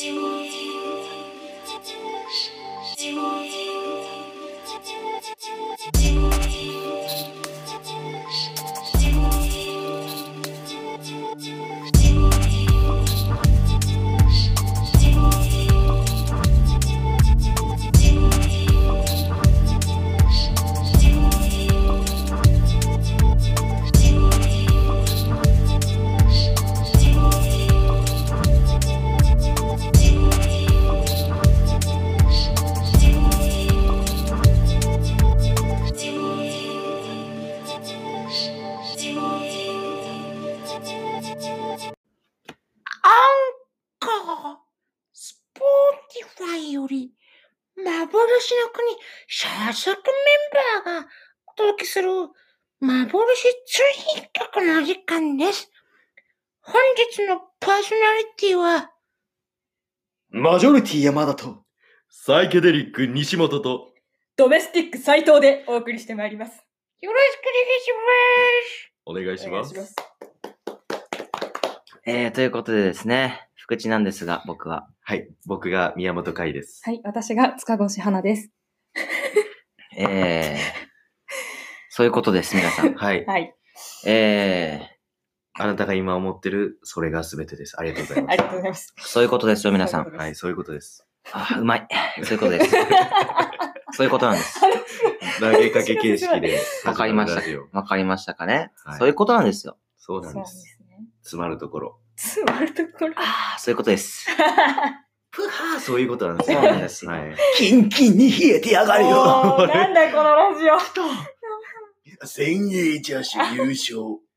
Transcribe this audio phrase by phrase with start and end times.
[0.00, 0.27] ア
[60.88, 61.64] ティ山田と、
[62.08, 63.92] サイケデリック西本と、
[64.38, 66.64] ドメスティック斎藤でお送りしてまいります。
[67.02, 67.40] よろしく
[69.04, 69.72] お願いしお願ます。
[69.72, 69.94] いします。
[72.06, 74.88] えー、ということでですね、福地なんですが、僕は。
[75.02, 76.80] はい、僕が宮本海です。
[76.82, 78.50] はい、私が塚越花です。
[79.94, 80.58] えー、
[81.90, 82.94] そういうことです、皆さん。
[82.96, 83.54] はい、はい、
[84.06, 84.88] え
[85.58, 87.78] あなたが今思ってる、それが全てです。
[87.78, 88.94] ありがとうございま ありがとうございます。
[88.96, 90.00] ー、そういうことですよ、皆さ。
[90.00, 90.16] ん。
[90.16, 91.04] はい、そういうことです。
[91.32, 91.88] あ、うまい。
[92.22, 92.70] そういうことです。
[93.92, 94.60] そういうことなんです。
[95.40, 96.60] 投げかけ形式で。
[96.84, 97.42] わかりました
[97.72, 99.76] わかりましたかね、はいそういうことなんですよ。
[99.96, 100.62] そうなんです。
[100.62, 101.04] すね。
[101.22, 101.98] 詰まるところ。
[102.16, 103.14] つまるところ。
[103.16, 104.28] ああ、そういうことです。
[105.30, 106.60] ぷはーそういうことなんですよ。
[106.60, 107.36] そうなんですよはい。
[107.56, 112.26] キンキンに冷えてやがるおーなんだこのラジオ。
[112.26, 114.27] 千栄ジャッシュ優勝。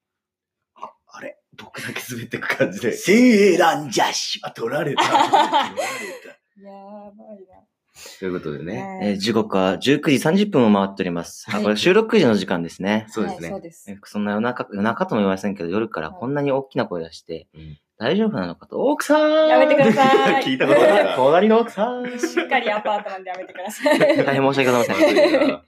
[1.63, 2.93] 僕だけ滑ってく感じで。
[2.93, 4.41] 千栄ランジャッシュ。
[4.47, 5.03] あ、取られた。
[5.03, 6.71] 取られや
[7.11, 7.57] ばいな。
[7.57, 8.19] た。
[8.19, 8.99] ということでね。
[9.03, 11.45] えー時刻は19時30分を回っております。
[11.49, 13.05] あ、はいこれ収録時の時間ですね。
[13.09, 13.61] そうですねはいそう。
[13.61, 13.97] ですえ。
[14.05, 20.41] そんな夜中、夜中とも言いませんけど、夜からこんなに大きな声出して、うん大丈夫なのかと、奥さんやめてください。
[20.43, 23.99] 聞いたことない 隣の奥さんしっかりアパートなんでやめてください。
[23.99, 24.97] 大変申し訳ございません。
[24.97, 25.65] と いうはこ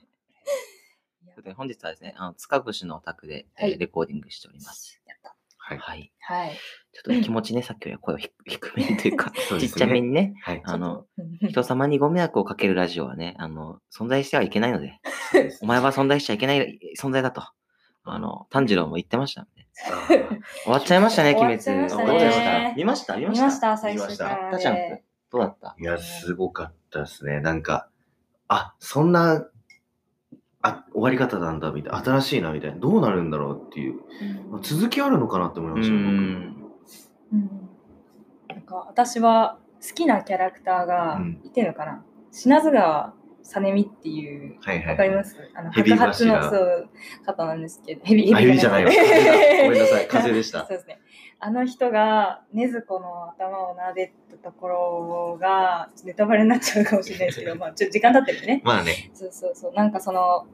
[1.36, 5.00] とで本日はですね、あの、塚越のお宅で、えーはいレコーディングしております。
[5.72, 5.78] い。
[5.78, 6.12] はい。
[6.20, 6.50] はい。
[6.92, 10.60] ちょっと気持ちね、さっきよりは声を低低めにというか、 そうですねちっちゃめにね、はい。
[10.64, 15.00] あの、うん人様にご迷惑をかけるラジオはね、あの、存在してはいけないので、
[15.32, 17.42] そうですお前は存在しちゃいけない存在だと、
[18.04, 19.66] あの、炭治郎も言ってましたんで。
[19.90, 21.58] あー終わっちゃいましたね、鬼滅。
[21.62, 23.42] 終わっちゃいました見ました見ました？
[23.42, 25.04] 見ました、最見ました初からたちゃんで。
[25.30, 25.74] どうだった？
[25.78, 27.40] いや、すごかったですね。
[27.40, 27.88] なんか、
[28.48, 29.44] あ、そんな、
[30.66, 31.98] あ、終わり方なんだ、みたいな。
[32.02, 32.78] 新しいな、みたいな。
[32.78, 34.00] どうなるんだろうっていう。
[34.52, 35.94] うん続きあるのかなって思いうました。
[35.94, 36.56] うん
[38.48, 42.02] なんか私は好きなキャラクターがうんいてるのかな、
[42.32, 44.64] 品津川さねみっていう僕。
[44.70, 44.88] はいはい。
[44.92, 45.36] わかります？
[45.54, 46.88] あの白髪の柱そう
[47.26, 50.98] 方なんですけどヘビあヘビじゃないわごめんなさい 風邪でしたそうですね
[51.46, 59.10] あの人が禰豆子の頭を撫でたところがネタバレになっちゃうかもしれないですけど まあちょっと時間経ってるんでねまあね。
[59.12, 60.46] そうそうそうなんかその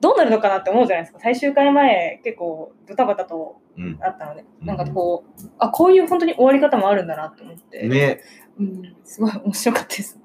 [0.00, 3.98] どうなるのかなって思うじゃないですか最終回前結構ドタバタとうん。
[4.00, 8.22] あったので、うんなんかこうあこういう本当に終わり方もあるんだなって思って、ね。
[8.58, 10.18] うん、すごい面白かったです。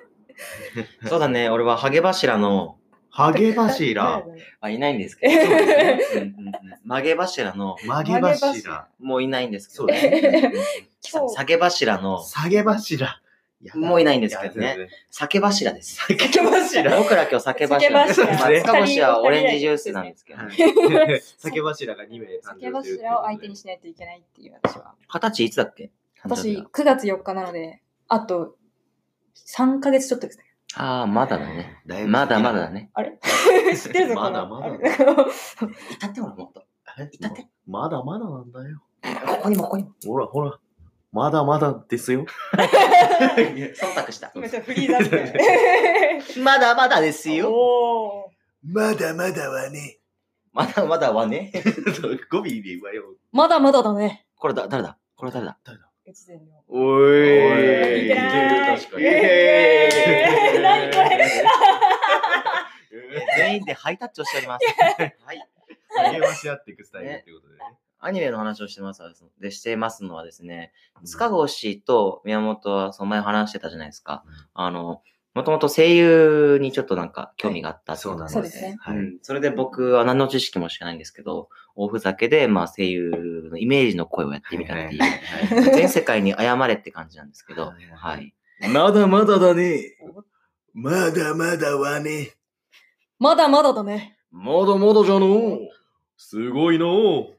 [1.06, 2.78] そうだね、俺はハゲ柱の、
[3.14, 4.24] ハゲ柱。
[4.60, 6.52] あ、いないんですけど、うんうんうん
[6.84, 8.88] 曲げ柱の、曲げ柱柱。
[9.00, 10.52] もういないんですけど、そうですね。
[11.12, 13.20] 今日下げ柱の、下げ柱。
[13.74, 15.94] もういないんですけどね酒柱です。
[15.94, 16.98] 下げ柱。
[16.98, 18.08] 僕ら今日酒柱。
[18.08, 20.54] 酒柱まあ塚越はオレンジジュースなんですけど、はね。
[20.54, 20.58] い
[21.38, 24.94] 下げ柱が2名誕酒生してるっていう柱を相手にしないといけないっていう私は。
[25.06, 25.90] 二十歳いつだっけ？
[26.24, 28.56] 私、9月4日なので、あと
[29.36, 30.44] 3ヶ月ちょっとですね。
[30.76, 31.80] ああ、まだだね。
[31.86, 32.90] だいぶまだまだだね。
[32.94, 33.18] あれ？
[33.76, 34.76] 知ってるぞ、まだまだあれ？
[34.78, 34.80] い
[35.98, 36.64] たってほら、もっと。
[36.98, 37.08] え？
[37.12, 37.46] いたって？
[37.66, 38.82] まだまだなんだよ。
[39.26, 39.90] ここにもここにも。
[40.06, 40.58] ほらほら。
[41.12, 42.24] まだまだですよ。
[42.56, 44.32] 忖度した。
[44.34, 46.40] 今ちょっとフリーザーって。
[46.40, 47.50] まだまだですよ。
[47.52, 48.32] おー
[48.64, 49.98] まだまだはね。
[50.54, 51.52] まだまだはね。
[52.30, 53.14] 語尾で言わよ。
[53.32, 54.26] まだまだだね。
[54.36, 54.96] これだ、誰だ？
[55.16, 55.58] これ誰だ？
[56.06, 56.44] 越前の。
[56.68, 59.04] おおいけない確かに。
[59.04, 61.32] えー何これ
[63.36, 64.66] 全員でハイタッチをしております。
[65.24, 65.48] はい。
[66.12, 67.60] 励まし合っていくスタイルってことでね。
[67.98, 69.02] アニメの話をしてます
[69.38, 70.72] でしてますのはですね、
[71.04, 74.24] 塚越と宮本はその前話してたじゃないですか。
[74.54, 75.02] あの、
[75.34, 78.34] もともと声優にちょっとなんか興味があったっていそうなんです。
[78.34, 78.96] そうですねはい。
[78.96, 83.12] うん、それで僕は何の知識も知らないんですけど、大ふざけで、まあ声優
[83.52, 88.34] のイメージの声をやってみたっていう、はい全世界に謝れって感じなんですけど、はいはい。
[88.72, 89.96] まだまだだね。
[90.74, 92.32] まだまだはね。
[93.18, 94.16] まだまだだね。
[94.30, 95.58] まだまだじゃのう。
[96.16, 97.36] すごいのう。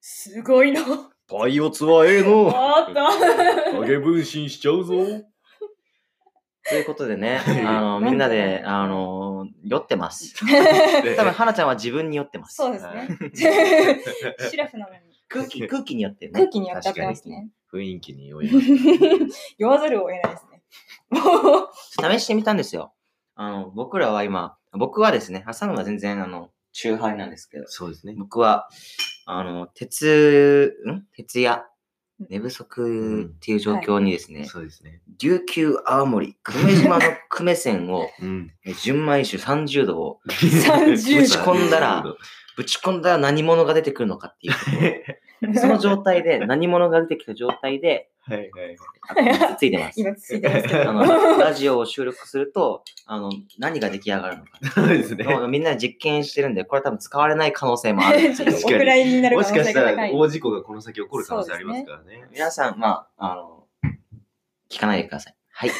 [0.00, 0.82] すごいの。
[1.28, 2.50] パイオツはええのう。
[2.50, 3.78] あった。
[3.80, 4.94] 影分身しちゃうぞ。
[6.68, 10.34] ということでね、はいあの、みんなで、あの、酔ってます。
[11.16, 12.56] 多分、花ちゃんは自分に酔ってます。
[12.56, 13.18] そうですね。
[14.50, 15.00] シラフなのに。
[15.30, 16.40] 空気、 空気によってるね。
[16.40, 17.48] 空気にやっちゃってますね。
[17.72, 19.54] 雰囲気に酔います。
[19.56, 20.62] 酔わざるを得ないですね。
[21.10, 22.92] もう試してみたんですよ。
[23.36, 28.14] あの、僕らは今、僕はですね、ハサムは全然、あの、中杯なんですけど、そうですね。
[28.16, 28.68] 僕は、
[29.24, 31.06] あの、鉄、ん？
[31.12, 31.64] 鉄や
[32.28, 35.00] 寝不足っていう状況にですね、そうですね。
[35.18, 38.10] 琉球青森、久米島の久米線を、
[38.82, 42.04] 純米酒30度を30ぶち込んだら、
[42.56, 45.04] ぶち込んだら何者が出てくるのかっていう。
[45.58, 48.76] その状態で、何者が出てきた状態で、はいはい。
[49.50, 49.98] あついてます。
[50.00, 50.90] 今ついてますけど。
[50.90, 54.58] あの、ラジオを収録すると、あの、何が出来上がるのか。
[54.74, 55.24] そうですね。
[55.48, 58.50] みんなで実験してるんで、これ多分使われない可能性もある確か に
[59.30, 59.96] もしかしたら。
[59.96, 62.26] 大事故がこの先起こる可能性ありますからね。
[62.30, 63.66] 皆さん、まあ、あの、
[64.70, 65.34] 聞かないでください。
[65.60, 65.70] はい。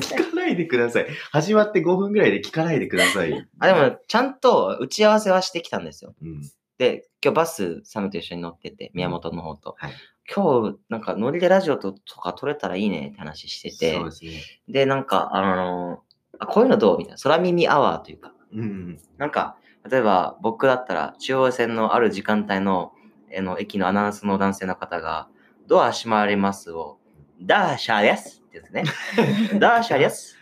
[0.00, 1.06] 聞かないでください。
[1.30, 3.48] 始まって5分ぐらいで聞かないでください。
[3.60, 6.12] あ、でも、ちゃんと打ち合わせはしてきたんですよ。
[6.20, 6.40] うん。
[6.78, 9.76] で、今日バス、サムと一緒に乗ってて、宮本の方と。
[9.78, 9.92] はい
[10.28, 14.42] 今日、なんか、ノリでラジオととか撮れたらいいねって話しててそう、ですね。
[14.68, 16.02] で、なんか、あの
[16.40, 18.98] あ、こういうのどうみたいな、空耳アワーというか、うん。
[19.18, 19.56] なんか、
[19.88, 22.92] 例えば僕だったら、中央線のある時間帯の、
[23.38, 25.28] あの、駅のアナウンスの男性の方が、
[25.68, 26.98] ドア閉まりますを、
[27.40, 29.58] ダーシャーですって言うんですね。
[29.58, 30.36] ダーシャーです。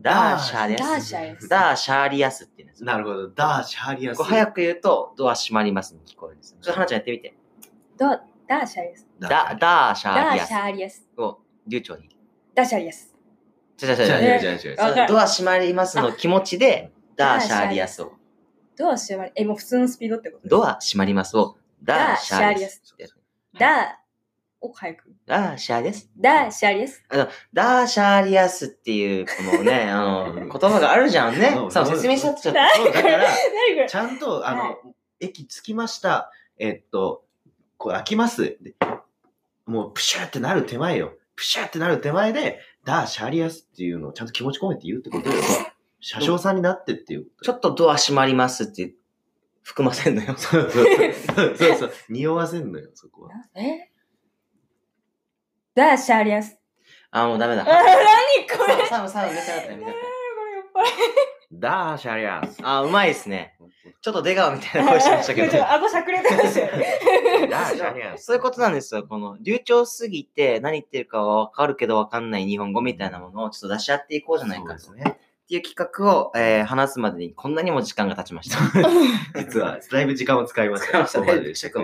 [0.00, 0.82] ダーシャーです。
[0.82, 2.84] ダーシャーですダーシャーリアスって言うんです。
[2.84, 3.28] なるほど。
[3.28, 4.18] ダーシャーリアス。
[4.18, 6.56] こう早く言うと、ドア閉まりますに聞こえるんです。
[6.60, 7.34] ちょっと花ちゃんやってみて。
[7.96, 9.06] ダダーシャリアス。
[9.18, 9.28] ダ
[9.58, 11.08] ダーシャーダーリアスシャリアス。
[11.18, 12.08] を流暢に。
[12.54, 13.14] ダーシャリアス。
[13.76, 18.12] ちゃちゃちゃちゃじゃあじゃあじゃあじゃあわかるドア閉まりますの気持ちで、ダーシャーリアスを。
[18.76, 23.14] ドアシャリえ、もう普通のスピードってことドア閉まりますを、ダーシャーリアスってやつ。
[23.58, 24.07] ダー
[24.60, 25.12] を早く。
[25.26, 26.10] ダーシャーです。
[26.16, 27.04] ダーシャリアス。
[27.52, 31.66] ダーシャーリアスっていう、このね、 あの、言葉があるじゃんねそ。
[31.66, 32.60] うさあ、説明しちゃってちょっと。
[32.76, 33.88] そうだから、 何これ？
[33.88, 34.76] ちゃんと、あの、はい
[35.20, 36.30] 駅着きました。
[36.58, 37.24] えっと、
[37.76, 38.56] こう開きます。
[38.60, 38.74] で
[39.66, 41.14] もう、プシューってなる手前よ。
[41.36, 45.34] プシューってなる手前で、ダーシャリアスっていうのをちゃんと気持ち込めて言うってことよ。
[46.00, 47.26] 車掌さんになってっていう。
[47.42, 48.94] ちょっとドア閉まりますって
[49.62, 50.36] 含ませんのよ。
[50.36, 51.92] そうそうそうそうそう。
[52.08, 53.30] 匂わせんのよ、そこは。
[53.56, 53.90] え？
[55.78, 56.56] ダーシャリアス。
[57.12, 57.62] あ、もうダメだ。
[57.62, 57.78] あ、 何
[58.48, 58.86] これ？
[58.86, 60.02] サム、サム、見せなかった見せなかっ
[60.74, 60.94] これ酔っ
[61.52, 62.56] ダーシャリアス。
[62.58, 63.56] たあ、うまいですね。
[64.02, 65.60] ちょっと出川みたいな声しましたけどちょ。
[65.60, 66.98] っと顎しゃくれてましたよね。
[67.50, 68.24] ダーシャリアス。
[68.26, 69.04] そういうことなんですよ。
[69.04, 74.92] この流暢すぎて何言ってるかはわかるけどわかんない日本語みたいなものをちょっと出し合っていこうじゃないかと。
[74.92, 75.04] ね。
[75.06, 78.58] っていう企画を、えー話すまでにこんなにも時間が経ちました。
[79.40, 80.86] 実は、だいぶ時間を使いました。
[80.88, 81.06] 使いま
[81.54, 81.78] した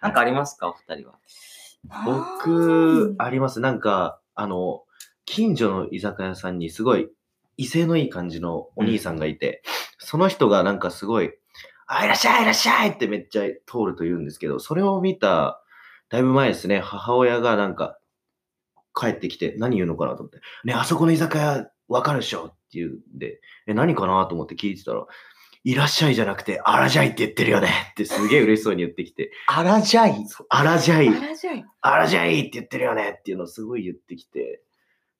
[0.00, 0.68] なんかありますか？
[0.68, 1.14] お二人は。
[1.84, 3.60] 僕、あります。
[3.60, 4.84] なんか、あの、
[5.24, 7.08] 近所の居酒屋さんにすごい
[7.58, 9.62] 威勢のいい感じのお兄さんがいて、
[9.98, 11.32] その人がなんかすごい、
[11.86, 15.62] あ、いらっしゃい、いらっしゃいってめっちゃ通ると言うんですけど、それを見た、
[16.08, 17.98] だいぶ前ですね、母親がなんか、
[18.94, 25.06] 帰ってきて何言うのかなと思って、ね、あそこの居酒屋わかるでしょって言うんで、え、何かなと思って聞いてたら、
[25.64, 30.14] いらっしゃいじゃなくて、あらじゃいって言ってるよねってすげえ嬉しそうに言ってきて、あらじゃい。
[30.48, 31.08] あらじゃい。
[31.08, 31.64] あらじゃい。
[31.80, 34.62] あらじゃいって言ってるよねっていうのをすごい言ってきて、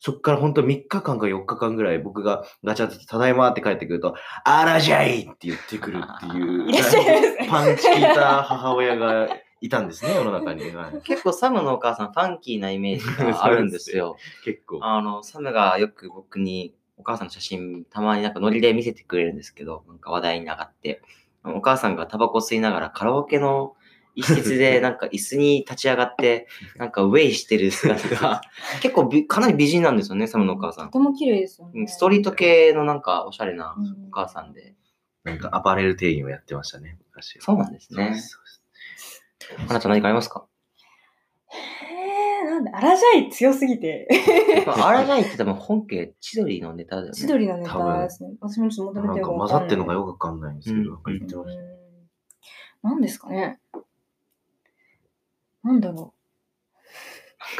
[0.01, 4.15] そっから本当3日間か4日間ぐらい僕がガチャってただいまって帰ってくると、
[4.45, 9.29] あらじゃいって言ってくるっていう、 いらっしゃいますねパンチ効いた母親が
[9.61, 10.71] いたんですね、世の中に。
[10.71, 14.17] はい結構サムのお母さんファンキーなイメージがあるんですよ。
[14.45, 14.79] 結構。
[14.83, 21.01] あの、サムがよく僕にお母さんの写真たまになんかノリで見せてくれるんですけど、なんか話題に上がって、
[21.45, 23.75] お母さんがタバコ吸いながらカラオケの
[24.15, 28.41] 一室で なんか椅子に立ち上がって、なんかウェイしてる姿が
[28.83, 30.87] 結構びかなり美人なんですよね、サムのお母さん。
[30.91, 31.81] とても綺麗ですよね。
[31.81, 34.75] うんストリート系のなんかおしゃれなうんお母さんで。
[35.25, 37.39] なんかアパレル店員をやってましたね、昔。
[37.41, 38.05] そうなんですね。
[38.05, 38.65] そうです
[39.69, 40.47] 花ちゃん何かありますか？
[42.59, 44.09] なんだ、あらじゃい強すぎて。
[44.67, 47.15] あらないって多分本家千鳥のネタだよね。
[47.15, 48.31] 千鳥のネタですね。
[48.41, 49.49] 私もちょっと求めてなんかよくわかんない。
[49.49, 51.63] 混ざってるのがよくわかんないんですけど、うん言ってました。
[51.63, 51.79] うん
[52.83, 53.59] 何ですかね
[55.65, 56.15] なんだろ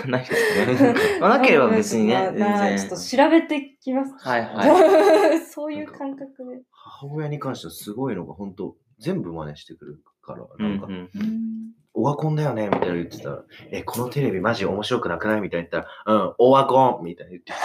[0.07, 0.35] ないで
[0.77, 0.95] すね。
[1.21, 2.31] まあなければ別にね、
[2.79, 4.15] ちょっと調べてきます。
[4.19, 6.63] はいはい そういう感覚で。
[6.71, 11.49] 母親に関してはすごいのが本当全部真似してくるから、なんか、うんうんうん
[11.95, 13.43] オワコンだよねみたいなの言ってたら、
[13.73, 15.41] え、このテレビマジ面白くなくない？
[15.41, 17.63] みたいな言ったら、うん、オワコンみたいな言ってきて、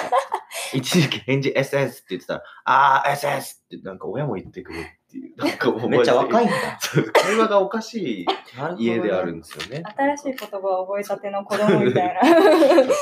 [0.79, 5.35] 一時期返事 SS って言ってたら、あー SS ってなんか親も言ってくるっていう。
[5.37, 6.79] なんかめっちゃ若いんマだ。
[7.13, 8.25] 会話がおかしい
[8.79, 9.83] 家であるんですよね。
[9.95, 12.21] 新しい言葉を覚えたての子供みたいな。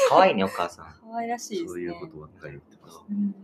[0.10, 0.86] 可愛いね、お母さん。
[0.86, 1.68] 可愛らしいですね。
[1.70, 3.00] そういうことばっかり言ってます。
[3.10, 3.36] うん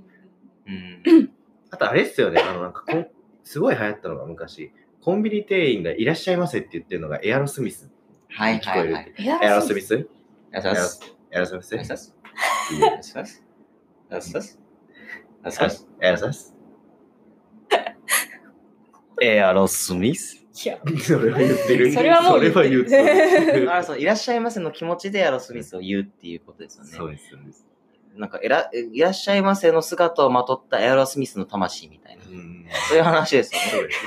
[0.68, 1.32] うん。
[1.70, 3.08] あとあれっすよね、あのなんかこん、
[3.46, 7.90] すごい流行ったのが昔、コンビニ店員がいらっしゃいませって言ってるのがエアロスミス。
[8.30, 9.14] はい聞こえるはいはい。
[9.18, 9.96] エアエアロスミス。
[9.96, 11.16] エアロスミス？
[11.34, 12.16] ありがとうございます。
[12.72, 13.44] ありがとうございます。
[14.10, 14.64] ありがとうございます。
[15.54, 16.54] ありがとうございます。
[19.22, 20.38] エアロスミス？
[20.40, 20.66] エアロスミス？
[20.66, 21.94] いや、それは言ってる。
[21.94, 26.92] それはもう言ってるそれは言ってる あそういらっしゃいませの気持ちでエアロスミスを言うっていうことですよね。
[26.92, 27.66] そうです、そうです。
[28.18, 32.24] なんかえら、えいらっしゃいませの姿をまとったエアロスミスの魂みたいな。
[32.26, 33.54] うんそういう話です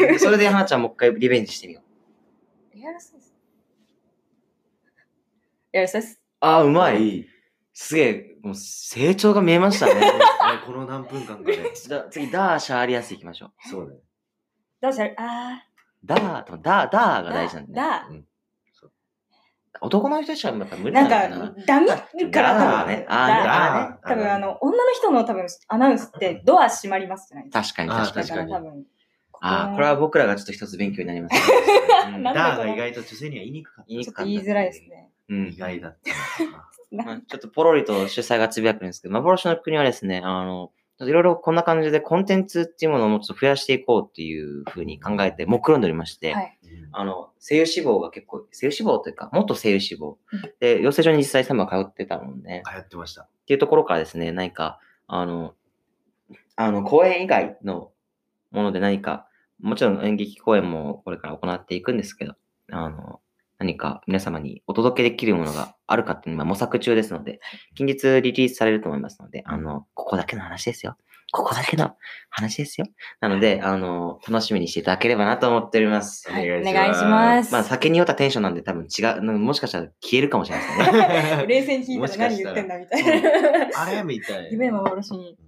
[0.01, 0.19] よね。
[0.19, 1.81] それで花ちゃんもう一回リベンジしてみよ
[2.75, 2.79] う。
[2.79, 3.35] エアロスです。
[5.73, 6.21] エアロスです。
[6.41, 7.27] あー、うまい。
[7.73, 10.13] すげえ、もう成長が見えましたね。
[10.67, 11.73] この何分間かで。
[11.75, 13.69] じゃあ次、ダーシャーリアスいきましょう。
[13.69, 13.97] そうね。
[14.83, 15.65] どうしたら、あ
[16.05, 17.77] ダーと、ダー、ダーー、が大事なんで、ね。
[17.77, 18.09] だ、
[19.83, 21.51] 男の人たちはやっぱ無理ななんのかな。
[21.51, 27.85] か、ダミからダ多分、ーねあーだダー多分あの、女の人の多分アナウンスってドア閉まりますじゃないですか。
[27.85, 28.29] 確かに確かに。
[28.29, 28.85] だから多分。
[29.43, 31.41] ああ、これは僕らがちょっと一つ勉強になりますね。
[32.23, 34.25] ダーが意外と女性には言いにくかった。
[34.25, 35.09] 言いづらいですね。
[35.29, 36.65] うん意外だったな。
[37.05, 46.59] まあちょっとポロリと主催がつぶやくんですけど、幻の国はですね、あの、いろいろこんな感じでコンテンツっていうものをもうちょっと増やしていこうっていうふうに考えて、目論んでおりまして、はい。
[46.93, 50.43] あの、声優志望が結構、声優志望というか、元声優志望うん。
[50.61, 53.23] で、養成所に実際サムが通ってたので、流行ってました。
[53.23, 55.55] っていうところからですね、何か、あの、
[56.57, 57.93] あの、公演以外の
[58.51, 59.27] もので何か、
[59.61, 62.35] もちろん演劇公演もこれから行っていくんですけど、
[62.71, 63.21] あの、
[63.61, 67.41] 何か皆様にお届けできるものがあるかっていうのは模索中ですので、
[67.77, 70.97] 近日リリースされると思いますので、あの、ここだけの話ですよ。
[71.31, 71.95] ここだけの
[72.31, 72.87] 話ですよ。
[73.21, 76.29] なので、あの、楽しみにしていただければなと思っております。
[76.31, 77.53] はい、おお願いします願いします。
[77.53, 81.45] まあ、酒に酔ったテンションなんで多分違う、 もしかしたら消えるかもしれないですね。
[81.47, 83.31] 冷静に聞いたら何言ってんだみたいな。
[83.77, 84.49] あれみたいな。
[84.49, 85.39] 夢幻に。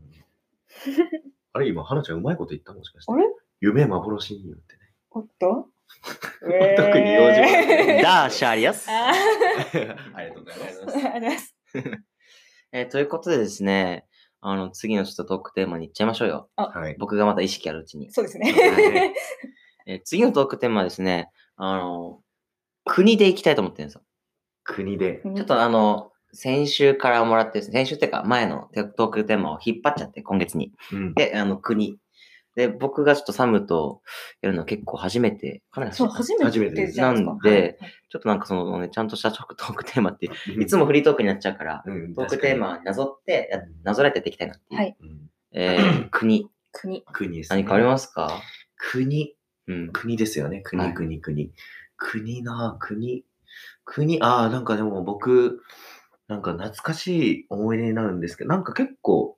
[1.54, 3.12] あれ今、花ちゃんうまいこと言ったもしかして。
[3.12, 3.24] あれ？
[3.60, 4.80] 夢幻に言ってね。
[5.10, 5.71] おっと？
[6.76, 8.88] 特に用事ダーシャーリアス。
[8.90, 9.12] あ
[10.14, 10.66] ありがとうございーます。
[10.66, 11.56] ありがとうございます。
[12.72, 14.06] えーということでですね、
[14.40, 16.50] あの、次のちょっとトークテーマに行っちゃいましょうよ。
[16.56, 16.96] はい。
[16.98, 18.10] 僕がまた意識あるうちに。
[18.10, 18.50] そうですね。
[18.52, 18.58] は
[19.06, 19.14] い
[19.86, 22.20] えー次のトークテーマはですね、あの、
[22.84, 24.02] 国で行きたいと思ってるんですよ。
[24.64, 25.22] 国で。
[25.22, 30.72] ちょっとあの、先週からもらって先週っていうか前のトークテーマを引っ張っちゃって、今月に。
[30.92, 31.14] うん。
[31.14, 31.98] で、あの、国。
[32.54, 34.02] で、僕がちょっとサムと
[34.42, 40.28] やるの結構初めて、かなりそう、初めて初めてですなんではいちょっとなんかそのね、ちゃんとしたトークテーマって、
[40.60, 44.80] いつもフリートークになっちゃうから、うん、トークテーマになぞって、やなぞらえてやっていきたいなっていう。
[44.80, 46.48] はいうんえー 国。
[46.72, 47.02] 国。
[47.12, 47.62] 国です、ね。
[47.62, 48.40] 何かありますか？
[48.76, 49.34] 国。
[49.68, 49.90] うん。
[49.92, 50.58] 国ですよね。
[50.58, 51.52] は国、い国、国。
[51.96, 53.24] 国なぁ、国。
[53.84, 55.62] 国、ああ、なんかでも僕、
[56.28, 59.36] なんか懐かしい思い出になるんですけど、なんか結構、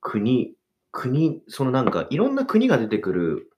[0.00, 0.54] 国、
[0.92, 3.50] 国、そのなんかいろんな国が出てくる、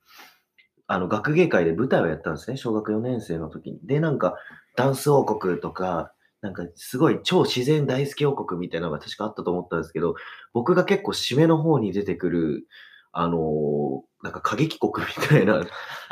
[0.86, 2.56] あの、学芸会で舞台をやったんですね。
[2.56, 3.80] 小学4年生の時に。
[3.84, 4.36] で、なんか、
[4.76, 6.12] ダンス王国とか、
[6.42, 10.16] なんかすごい超自然大好き王国みたいなのが確かあったと思ったんですけど、
[10.52, 12.66] 僕が結構締めの方に出てくる、
[13.12, 15.66] あのーなんか過激国みたいな、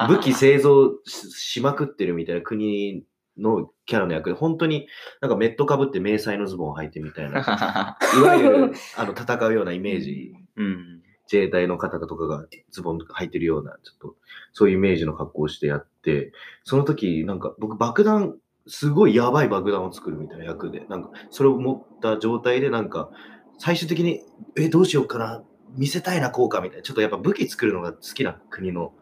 [0.08, 3.04] 武器製造ししまくってるみたいな国
[3.38, 4.88] のキャラの役で、本当に
[5.20, 11.02] なんかメットかぶって迷彩のズボンを履いてみたいな、いわゆる あの戦うようなイメージ、うん。
[11.30, 14.16] 自衛隊の方とかがズボンとか履いてるような、ちょっと
[14.52, 16.32] そういうイメージの格好をしてやって、
[16.64, 23.10] その時なんか僕爆弾、すごいやばい爆弾を作るみたいな役で、なんかそれを持った状態でなんか
[23.58, 24.22] 最終的に、
[24.56, 25.42] え、どうしようかな、
[25.76, 28.92] 見せたいな効果みたいな、ちょっとやっぱ武器作るのが好きな国の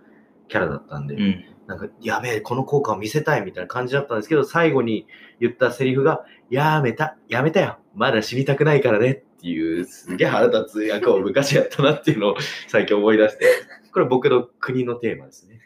[0.49, 1.45] キャラだったんで、うん。
[1.67, 5.07] なんか、やべえ、この効果を見せたいみたいな感じだったんですけど、最後に
[5.39, 13.47] 言ったセリフが、やめた、やめたよ、まだ死にたくないからねっていう、すげえ腹立つ役を昔やったなっていうのを最近思い出して、
[13.93, 15.61] これ僕の国のテーマですね。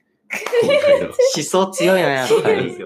[0.63, 1.07] 今回の。
[1.35, 2.77] 思想強いな、やっぱり。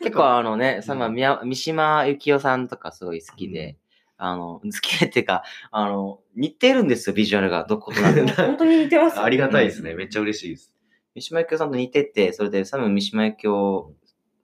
[0.00, 3.78] 結構あのね、うんさま、宮三島由紀夫さんとかすごい好きで、
[4.18, 8.26] あの、好きでっていうか、あの、似てるんですよ、ビジュアルが、どことなく。
[8.36, 9.20] 本当に似てます。
[9.20, 9.94] ありがたいですね。
[9.94, 10.72] めっちゃ嬉しいです。
[11.14, 13.92] 三島由紀夫さんと似てて、それでサム三島由紀夫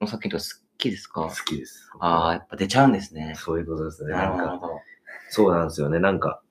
[0.01, 1.21] の作品とかすっきですか？
[1.27, 1.89] 好きです。
[1.99, 3.33] ああ、やっぱ出ちゃうんですね。
[3.37, 4.11] そういうことですね。
[4.13, 4.79] なるほど。
[5.31, 5.99] そうなんですよね。
[5.99, 6.41] なんか、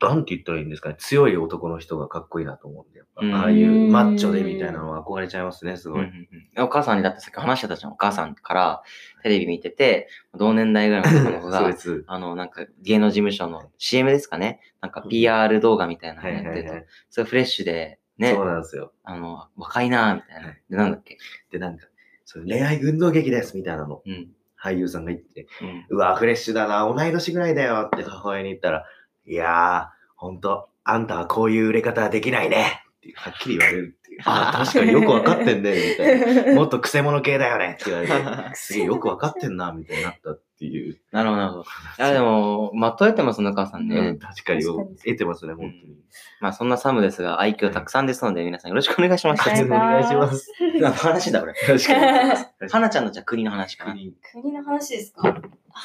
[0.00, 0.96] なんて言ったらいいんですかね。
[0.98, 6.00] 強い男の人がかっこいいなと思うんで、やっぱ、うんああいうマッチョでみたいなのは憧れちゃいますね、すごい。
[6.00, 7.92] うんうんうんお母さんにだってさっき話してたじゃん。
[7.92, 8.82] お母さんから
[9.22, 12.02] テレビ見てて、同年代ぐらいの男の子 そが。
[12.06, 14.60] あの、なんか芸能事務所の CM ですかね。
[14.80, 16.86] なんか PR 動画みたいなのはいやってるとはいはい。。
[17.10, 18.92] それフレッシュで、ねそう、なんですよ。
[19.04, 20.62] あの、若いなーみたいなはい。
[20.70, 21.18] で、なんだっけ？
[21.50, 21.86] で、なんか、
[22.24, 24.30] そう恋愛群像劇ですみたいなの、うん。
[24.64, 25.86] 俳優さんが言って、うん。
[25.90, 28.84] うわ、フレッシュだな、同い年ぐらいだよって母親に言ったら、
[29.26, 34.20] いやー、ほんと、あんたはこういう売れ方はできないねってはっきり言われるっていう。
[34.24, 36.54] あー確かによくわかってんね、みたいな。
[36.60, 40.98] もっとクセモノ系だよねって言われて、 すげえよくわかってんな、みたいになったっていう。
[41.10, 41.62] なるほど、なるほど。
[41.62, 41.64] い
[41.98, 43.96] や、でも、まとえてますね、お母さんね。
[43.96, 45.96] うん、確かに確かに得てますね、本当に。
[46.40, 49.48] まあ、そんなサムですが、愛嬌たくさんですので、皆さんよろしくお願いします。
[49.48, 50.52] はいお願いします。
[50.60, 51.54] 何の話だ、これ。
[51.66, 52.32] 確か
[52.64, 52.70] に。
[52.70, 53.92] 花ちゃんのじゃあ国の話かな。
[53.92, 55.28] 国国の話ですか？
[55.28, 55.42] あ、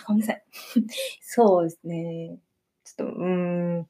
[0.07, 0.43] ごめんなさい。
[1.21, 2.37] そうですね。
[2.83, 3.87] ちょっと、うーん。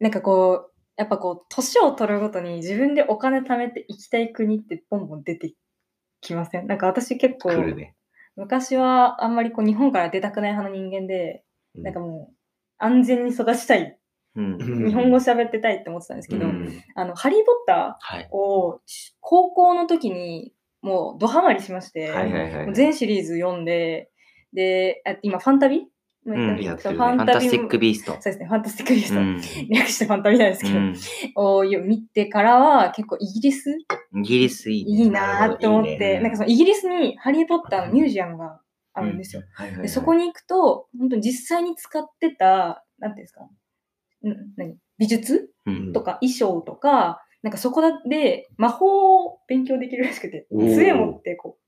[0.00, 0.69] なんかこう、
[1.00, 5.54] やっぱこう、年を取るごとに自分でお金貯めて行きたい国ってボンボン出て
[6.20, 6.66] きません？
[6.66, 7.96] なんか私結構、ね。
[8.36, 11.42] 昔はあんまりこう日本から出たくない派の人間で、
[11.74, 12.34] うなんかもう
[12.76, 13.98] 安全に育ちたい、
[14.36, 14.54] うん。
[14.54, 18.28] うん日本語喋ってたいって思ってたんですけど、うんあの、ハリー・ポッタはい。
[18.30, 18.80] ーを
[19.20, 20.52] 高校の時に
[20.82, 22.74] もうドハマりしまして、はい。
[22.74, 24.10] 全シリーズ読んで、
[24.52, 25.86] で、あ今、ファンタビ？
[26.24, 28.12] ファンタスティックビースト。
[28.12, 28.22] そう。
[28.24, 29.20] ですね、ファンタスティックビースト。
[29.20, 29.40] うん。
[29.70, 30.94] 略してファンタビなんですけど、うん。
[31.36, 34.90] を見てからは結構イギリスイギリスいいね。
[35.04, 36.20] いいなーって思って、いいね。
[36.20, 38.60] なんかそのイギリスにハリー・ポッターのミュージアムが
[38.92, 39.42] あるんですよ。
[39.54, 39.82] はいはいはい。
[39.82, 43.48] でそこに行くと、本当に実際に使ってた、なんていうんですか、ん
[44.56, 44.76] 何？
[44.98, 45.50] 美術？
[45.64, 45.92] うん。
[45.92, 51.59] とか衣装とか、なんかそこで魔法を勉強できるらしくて、杖持ってこう、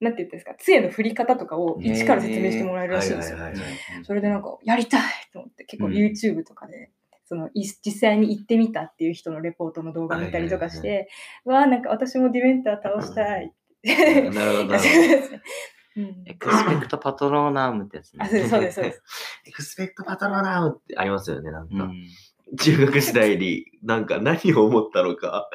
[0.00, 3.38] なんて言ってんですか、杖の振り方とかを一から説明してもらえるらしいんですよ。
[4.02, 5.02] それでなんか、やりたい
[5.32, 6.90] と思って、結構うん YouTube とかで、
[7.26, 11.08] そのい実際に行ってみたっていう人のレポートの動画見たりとかして、
[11.44, 13.50] わあ、なんか私もディメンター倒したいっ
[13.82, 14.30] て。
[14.30, 14.74] なるほど、
[16.26, 18.20] エクスペクトパトローナームってやつね。
[18.22, 19.02] あそうです、そうです、そうです。
[19.46, 21.74] エクスペクトパトローナムってありますよね、なんか。
[21.84, 22.56] うん。
[22.56, 25.50] 中学時代になんか何を思ったのか、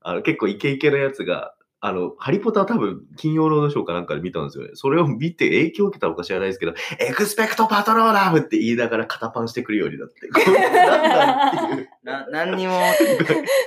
[0.00, 4.72] あの結構イケイケのやつが、あの、ハリポタは多分金曜ロードショーかなんかで見たんですよね。
[4.74, 11.88] それを見て影響を受けたのか知らないですけど、エクスペクトパトローナムって言いながら肩パンしてくるようになって、 なんだっていう。
[12.02, 12.78] な、何にも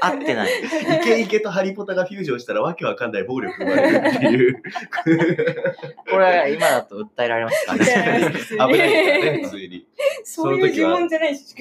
[0.01, 0.51] 合ってない。
[1.01, 4.61] イケイケとハリポタがフュージョンしたらわけわかんない暴力生まれるっていう。
[6.07, 7.83] これは今だと訴えられますかね。
[7.83, 9.87] 危ないからね、普通に。
[10.23, 11.55] そういう呪文じゃないし、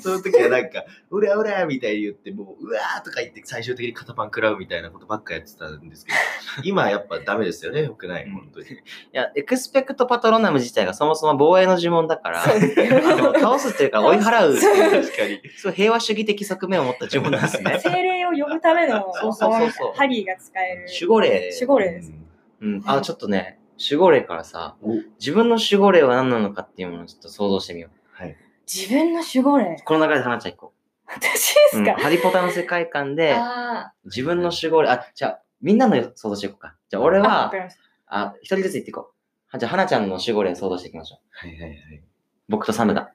[0.00, 6.18] その 時はなんか、うらうらみたいに言って、もう、うわーとか言って最終的に肩パン食らうみたいなことばっかやってたんですけど、
[6.64, 8.66] 今はやっぱダメですよね、よくない、本当に。
[8.66, 8.70] い
[9.12, 15.40] や、エクスペクトパトローナム自体がそもそも防衛の呪文だから、倒すっていうか追い払うっていう、確かに。
[15.56, 17.78] そう平和主義的側面を持った呪文なんですね。
[17.80, 20.86] 精霊を呼ぶためのそうそうそうそうハリーが使える。
[20.88, 21.50] 守護霊。
[21.54, 22.12] 守護霊です。
[22.60, 22.82] うん。
[22.86, 28.36] あ、ちょっとね、守護霊からさ、お自分の守護霊は何なのかっていうものをちょっと想像してみよはい。
[28.66, 29.76] 自分の守護霊？
[29.80, 29.84] う。
[29.84, 30.74] この流れで話しちゃいこ
[31.06, 31.76] 私でう。
[31.76, 36.76] すか、うんハリポタの世界観で、あ自分の守護霊、あ、じゃあ、みんなの想像していこうか。
[36.88, 37.80] じゃあ、俺はか、りました。
[38.06, 39.14] あ、一人ずつ言っていこう。
[39.48, 41.28] はじゃあ、花ちゃんの守護霊想像していきましょう。
[41.30, 42.04] はいはいはい。
[42.48, 43.12] 僕とサムだ。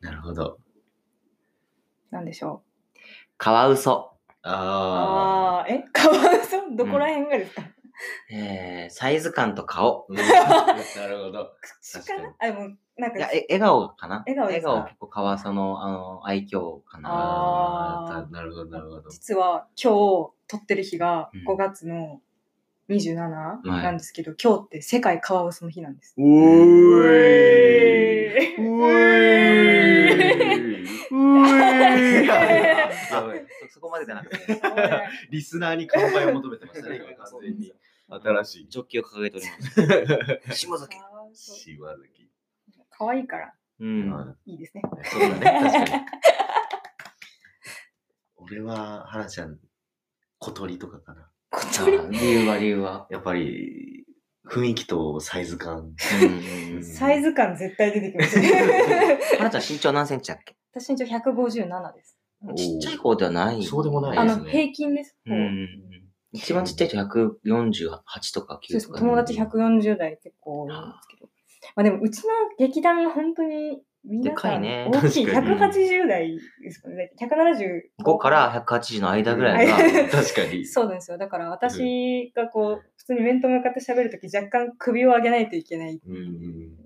[0.00, 0.58] なるほど。
[2.10, 2.62] なんでしょ
[3.36, 4.12] カワウソ。
[4.12, 4.48] う。
[4.48, 6.76] ああー、えカワウソ？
[6.76, 7.62] どこら辺がですか、
[8.30, 10.06] えー、サイズ感と顔。
[10.10, 10.14] ー。
[11.00, 11.52] なるほど。
[11.60, 14.24] 口確かなあ、でも、なんかいや、、え笑顔かな？
[14.26, 17.10] 笑顔笑顔結構カワウソの、あの、愛嬌かな。
[17.10, 19.10] ああーなるほど、なるほど。
[19.10, 22.20] 実は今日撮ってる日がうん5月の
[22.88, 26.14] 27はいなんですけど、今日って世界カワウソの日なんです。
[26.18, 30.86] おーえうえー
[33.36, 34.60] いそそこまでじゃなくて、
[35.30, 37.72] リスナーに乾杯を求めてましたね、今完全に。
[38.08, 38.68] 新しい。
[38.68, 40.54] ジョッキを掲げております。
[40.58, 40.96] 島崎。
[41.34, 42.30] 島崎。
[42.90, 44.12] 可愛いからうん。
[44.14, 44.82] あいいですね。
[45.04, 46.04] そうだね、確かに。
[48.36, 49.58] 俺は、花ちゃん、
[50.38, 51.30] 小鳥とかかな。
[51.50, 53.06] 小あ鳥理由は理由は。
[53.10, 54.04] やっぱり、
[54.48, 55.92] 雰囲気とサイズ感。
[56.22, 59.18] うんサイズ感絶対出てきますね。
[59.38, 60.56] 花ちゃん身長何センチだっけ？
[60.72, 62.18] 私身長157です。
[62.56, 63.62] ちっちゃい方ではない。
[63.64, 65.16] そうでもないあの、ですね平均です。
[65.26, 66.05] うんうん。
[66.36, 69.00] 一番ちっちゃい人148とか9そうですとか。
[69.00, 71.28] 友達140代結構多いんですけど。
[71.74, 75.26] まあでも、うちの劇団が本当に皆さんでかいね大きい。
[75.26, 77.12] 確かに180代ですかね。
[77.20, 78.04] 170。
[78.04, 80.64] 5から180の間ぐらいが、はい確かに。
[80.64, 81.18] そうなんですよ。
[81.18, 86.00] だから私がこう、普通に面と向かって喋るとき若干首を上げないといけない。
[86.06, 86.76] うんうん。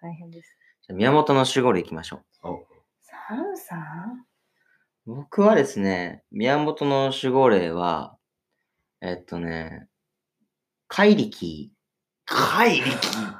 [0.00, 0.56] 大変です。
[0.82, 2.48] じゃあ宮本の守護霊いきましょう。
[2.48, 2.66] お
[3.02, 4.24] サムさん？
[5.04, 8.17] 僕はですね、宮本の守護霊は、
[9.00, 9.88] えっとね、
[10.88, 11.70] 怪力。
[12.24, 12.86] 怪力、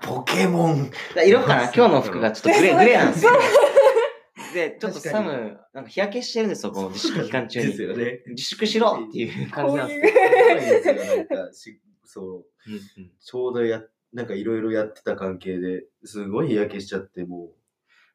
[0.03, 0.91] ポケモン。
[1.27, 3.33] 色かな今日の服がちょっとグレー、グレーなんですよ。
[4.55, 7.89] で、ちょっとサム、なんか日焼けしてるんですよ、この自粛期間中ですに。
[7.89, 8.23] よね。
[8.29, 10.95] 自粛しろっていう感じなんですよ。
[10.95, 12.27] なんかし、そう、
[12.67, 17.53] うんうんちょうどや、なんかいろいろやってた関係で、すごい日焼けしちゃって、も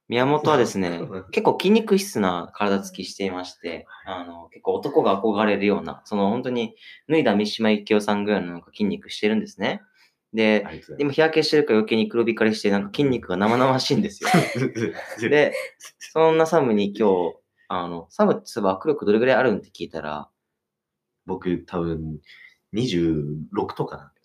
[0.09, 6.75] 宮本はですねうん、結構筋肉質な体つきしていまして、あの、結構男が憧れるような、その本当に
[7.09, 9.81] 脱いだ三島由紀夫さんぐらいのなんか筋肉してるんですね。
[10.33, 10.65] う、で
[10.99, 14.29] 今日焼けしてるから余計に黒光りして、なんか筋肉が生々しいんですよ。
[15.29, 15.53] で、
[15.99, 17.35] そんなサムに今日、
[17.69, 20.29] あの、サムってそういえば握力どれぐらいあるんって聞いたら、
[21.25, 22.19] 僕、多分、
[22.73, 24.21] 26とかなんで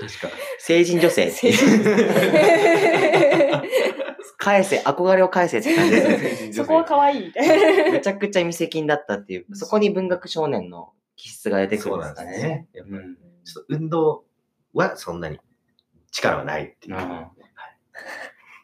[0.00, 0.18] す。
[0.20, 0.38] 確か。
[0.58, 1.52] 成人女性 って
[4.42, 6.50] 返せ、憧れを返せって感じですね。
[6.52, 7.32] そこは可愛い。
[7.92, 12.32] めちゃくちゃ未成金だったっていう、そこに文学少年の気質が出てくるんですかね。
[12.32, 12.68] そうなんですね。
[12.72, 14.24] やっぱりうんちょっと運動
[14.74, 15.38] はそんなに
[16.10, 16.96] 力はないっていう。
[16.96, 17.26] うん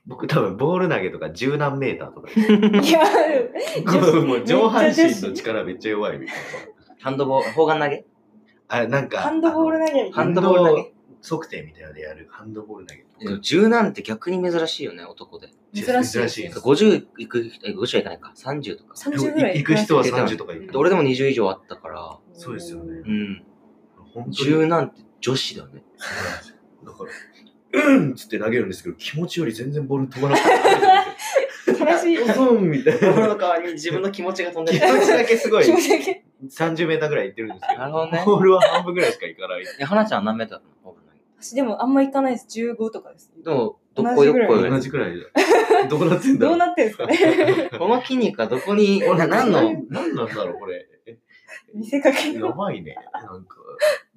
[0.07, 2.31] 僕多分ボール投げとか十何メーターとか。
[2.31, 3.01] いや、
[4.25, 6.43] もう上半身の力めっちゃ弱いみたいな。
[6.99, 8.07] ハンドボール、砲丸投げ
[8.69, 10.41] あれなんか、ハンドボール投げみたハンいな。
[10.41, 13.05] ドボール投げ測定みたいなのでやるハンドボール投げ。
[13.25, 15.49] でも柔軟って逆に珍しいよね、男で。
[15.75, 16.59] 珍しい珍しいです。
[16.61, 18.95] 50いく、え50はいかないか、30とか。
[18.95, 19.57] 30ぐらい。
[19.59, 20.73] 行く人は30とか行く。
[20.73, 23.45] で俺でも20以上あったから、そうですよねうん。
[24.15, 25.83] 本当に柔軟って女子だよね。
[26.85, 27.11] だから、
[27.85, 30.99] うんっつって投げるんですけど、気持ちより全然ボール飛ばなかった。
[31.93, 32.19] 悲しい。
[32.19, 33.29] 遅んみたいボールな。
[33.29, 34.95] の代わりに自分の気持ちが飛んで気る。
[34.95, 36.25] 持ちだけすごい 気持ちだけ。
[36.49, 39.65] 30メーターぐらい行ってるんですけど、なるほどねボールは半分ぐらいしか行かない。
[39.81, 40.75] え、花ちゃんは何メートルなの？
[41.41, 42.47] 私でもあんま行かないです。
[42.59, 43.33] 15とかです。
[43.45, 44.71] でも、どっこいどっこいぐらい。
[44.71, 45.27] 同じくらいだ。
[45.89, 47.71] どうなってんだろどうなってんですかね。
[47.79, 50.87] この筋肉はどこに、俺な何の、 何なんだろう、これ。
[51.75, 52.97] 見せかけやのばいね。
[53.15, 53.57] なんか、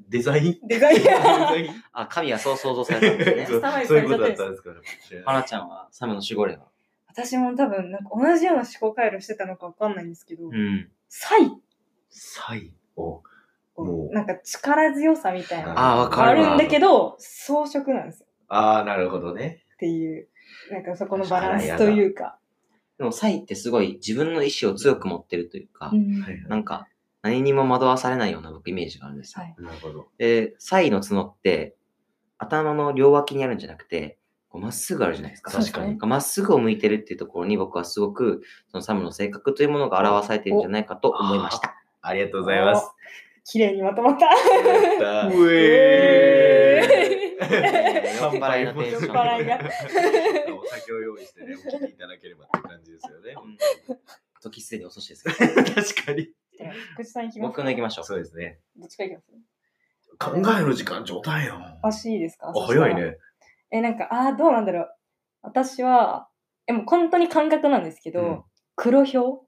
[0.09, 0.59] デザイン？
[0.67, 1.03] デザイン。
[1.03, 1.83] デザイン？
[1.93, 3.57] あ、神はそう想像されたんですねそ。
[3.57, 4.81] うそういうことだったんですから。
[5.25, 6.67] 花ちゃんはサムの守護霊は。
[7.07, 10.89] 私も多分、なんか同じような思考回路してたのかわかんないんですけど、うん。
[11.07, 11.51] サイ
[12.09, 12.73] サイ？
[12.95, 13.21] を、
[13.83, 18.27] もうなんか力強さみたいなのあーわがかるわあるんだけど、装飾なんですよ。
[18.47, 19.63] ああ、なるほどね。
[19.75, 20.27] っていう、
[20.71, 22.37] なんかそこのバランスというか。
[22.97, 26.87] でも、サイってすごい自分の意志を強く持ってるというかう、んはいなんか、
[27.21, 29.43] 何にも惑わされないような僕イメージがあるんですよ。
[29.43, 30.07] はいなるほど。
[30.17, 31.75] で、サイの角って、
[32.37, 34.17] 頭の両脇にあるんじゃなくて、
[34.49, 35.51] こうまっすぐあるじゃないですか。
[35.51, 35.97] 確かに。
[35.97, 41.75] まっすぐを向いてるっていうところに僕はすごく、そのサムの性格というものが表されているんじゃないかと思いました。
[42.01, 42.91] ありがとうございます。
[43.43, 44.25] 綺麗にまとまった。
[44.27, 44.31] や
[45.25, 49.11] ったうえー酔っ払いのテンション
[50.57, 53.33] お酒を用意してね、お聞きいただければって感じですよね。
[53.35, 53.97] うん
[54.41, 55.35] 時すでに遅しですけど。
[55.63, 56.29] 確かに。
[56.93, 58.05] 福士さん行きます僕の行きましょう。
[58.05, 58.59] そうですね。
[58.75, 59.27] どっちか行きます？
[60.17, 61.59] 考える時間ちょうだいよ。
[61.83, 62.49] 足いいですか？
[62.49, 62.95] あ、早い。
[62.95, 63.17] ね。
[63.71, 64.89] え、なんか、ああ、どうなんだろう。
[65.43, 66.27] 私は、
[66.67, 68.43] え、もう本当に感覚なんですけど、うん
[68.75, 69.45] 黒ひょ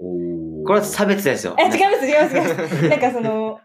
[0.00, 1.56] うおーこれは差別ですよ。
[1.58, 2.88] え、違います、違います、違います。
[2.88, 3.60] なんかその、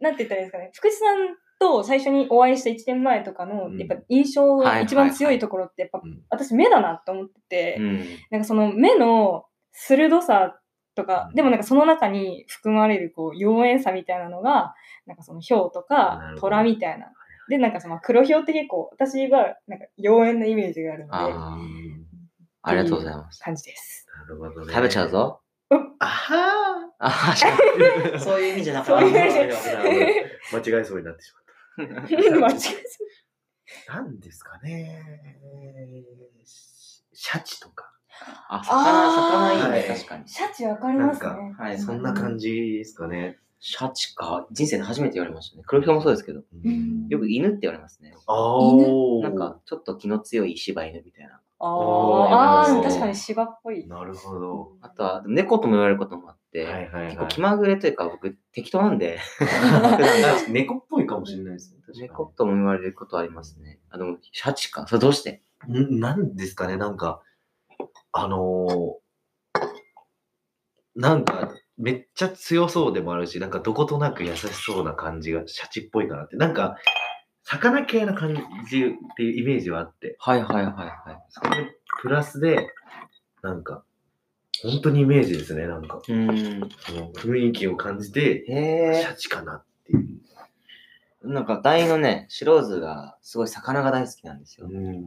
[0.00, 0.70] なんて言ったらいいですかね。
[0.74, 8.04] 福士さんと最初にお会いした1年前とかの、うんやっぱ印象が一番強いところって、やっぱうん私目だなって思ってて、うん。
[8.30, 10.60] なんかその目の鋭さ
[10.94, 14.74] とかう、んでもなんかその中に含まれるこう妖艶さみたいなのが、
[15.06, 17.12] なんかそのヒョウとなか虎みたいな。
[17.48, 21.18] で、なんかその黒ヒョウって結構私はなんか妖艶なイメージがあるので、
[22.62, 23.40] ありがとうございます。
[23.42, 24.06] 感じです。
[24.28, 24.72] なるほどね。
[24.72, 25.08] 食べちゃう。
[25.08, 25.40] ぞ。
[25.98, 30.56] あはあはしー そういう意味じゃなかそういう意味った。
[30.72, 31.32] 間違えそうになってし
[31.78, 32.58] まっ 間違え
[33.86, 33.94] た。
[33.94, 35.38] なんですかね。
[37.12, 37.92] シャチとか。
[38.48, 40.28] あ、魚、魚いいね、はい確かに。
[40.28, 41.28] シャチわかりますね。
[41.28, 41.78] なんはい。
[41.78, 43.38] そんな感じですかね。
[43.58, 44.46] シャチか。
[44.52, 45.62] 人生で初めて言われましたね。
[45.66, 46.40] 黒ひもそうですけど。
[46.64, 48.14] うんよく犬って言われますね。
[48.26, 48.84] あ犬？
[48.86, 51.40] ーなんか、ちょっと気の強い柴犬みたいな。
[51.58, 53.86] ああ確かに芝っぽい。
[53.88, 54.72] なるほど。
[54.82, 59.18] あとは、猫とも言われることもあって、はいはいはい結構気まぐれというか、僕、適当なんで、
[60.50, 61.80] 猫っぽいかもしれないですね。
[62.02, 63.80] 猫とも言われることありますね。
[63.88, 64.86] あ、でも、シャチか。
[64.86, 65.42] それどうして？
[65.68, 67.22] んなんですかね、なんか、
[68.12, 69.06] あのー
[70.94, 76.36] なんか、めっちゃ強そうでもあるし、なんかどことなく優しそうな感じがシャチっぽいかなって。
[76.36, 76.76] なんか、
[77.46, 81.24] 魚系な感じっていうイメージはあって、はいはいはいはい。
[81.28, 82.68] それプラスで、
[83.42, 83.84] なんか、
[84.62, 86.00] 本当にイメージですね、なんか。
[86.08, 86.70] うん。
[86.80, 90.08] その雰囲気を感じて、へシャチかなっていう。
[91.24, 91.28] え。
[91.28, 94.66] なんか、大のね、白ズがすごい魚が大好きなんですよ。
[94.70, 95.04] うん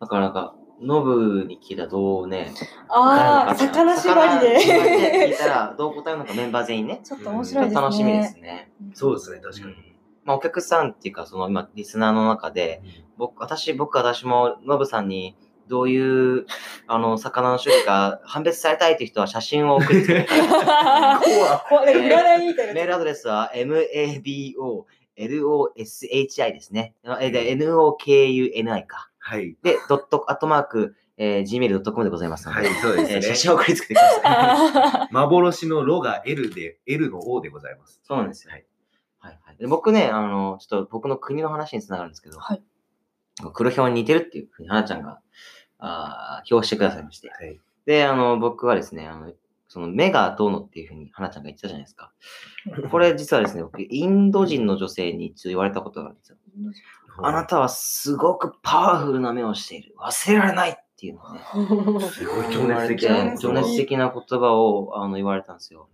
[0.00, 2.52] だからなんか、ノブに聞いたらどうね、
[2.88, 5.36] ああ、魚縛り魚縛りで聞いで。
[5.36, 7.00] たらどう答えるのかメンバー全員ね。
[7.02, 7.82] ちょっと面白いですね。
[7.82, 8.70] 楽しみですね。
[8.94, 9.87] そうですね、確かに。
[10.28, 12.82] まあ、お客さんっていうか、その今、リスナーの中で、
[13.16, 15.34] 僕、私、僕、私も、ノブさんに、
[15.68, 16.44] どういう、
[16.86, 21.18] あの、魚の種類か判別されたいという人は写真を送 ってくれたら
[21.66, 22.74] これ、占いみたいな。
[22.74, 26.94] メールアドレスは mabo,loshi ですね。
[27.22, 29.08] えで、nokuni か。
[29.18, 29.56] はい。
[29.62, 33.22] で、ドット、アットマーク、えー、gmail.com でございますので、はい、そうえーですね。
[33.22, 34.20] 写真を送りつけてください。
[34.24, 37.98] あ 幻のロが L で、L の O でございます。
[38.04, 38.52] そうなんですよ。
[38.52, 38.66] はい。
[39.20, 42.62] はいはい、で僕ね、あの、ちょっと僕の国の話につながるんですけど、はい
[43.52, 45.20] 黒ひょうに似てるっていうふうに、花ちゃんが、
[45.78, 47.28] あー表してくださいまして。
[47.28, 47.60] はい。
[47.86, 49.32] で、あの、僕はですね、あの、
[49.68, 52.10] その目がどうのっていうふうに花ちゃんが言ってたじゃないですか。
[52.90, 56.38] これ実はですね、僕、インド人の女性に一度言われたことがあるんですよ。
[57.20, 59.94] あなたはすごくパワフルな目をしている。
[59.98, 61.34] 忘れられないっていうのを
[62.00, 62.00] ね。
[62.08, 65.88] すごい情熱的な情熱的な言葉をあの言われたんですよ。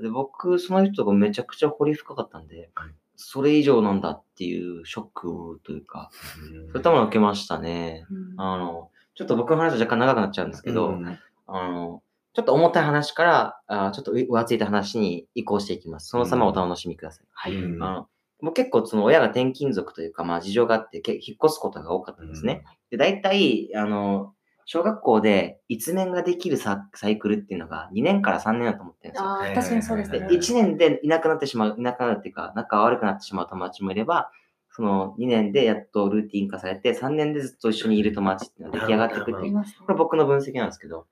[0.00, 8.06] で、僕、その人がめちゃくちゃ掘り深かったんで、はいそれ以上なんだっていうショックというか、そういったものを受けましたね。
[8.36, 12.02] あの、ちょっと僕の話は若干長くなっちゃうんですけど、うんあの、
[12.32, 16.08] ちょっと重たい話から、あちょっと浮ついた話に移行していきます。
[16.08, 17.26] その様をお楽しみください。
[17.30, 17.54] はい。
[17.54, 18.08] うんあの
[18.40, 22.64] 僕結構その親が転勤族というか、まあ事情があってけ引っ越すことが多かったんですね。
[22.90, 24.33] で、大体、あの、
[24.66, 29.30] 小学校で一面ができるササイクルっていうのが2年から3年だと思ってるんですよ。
[29.30, 30.26] あー確かにそうですでね。
[30.28, 34.30] 1年でいなくなってしまう、いなくなるっていうか、仲悪くなってしまう友達もいれば、
[34.70, 39.38] その2年でやっとルーティン化されて、3年でずっと一緒にいる友達っていうのが出来上がってくっていう。
[39.38, 41.06] ありますねこれ僕の分析なんですけど、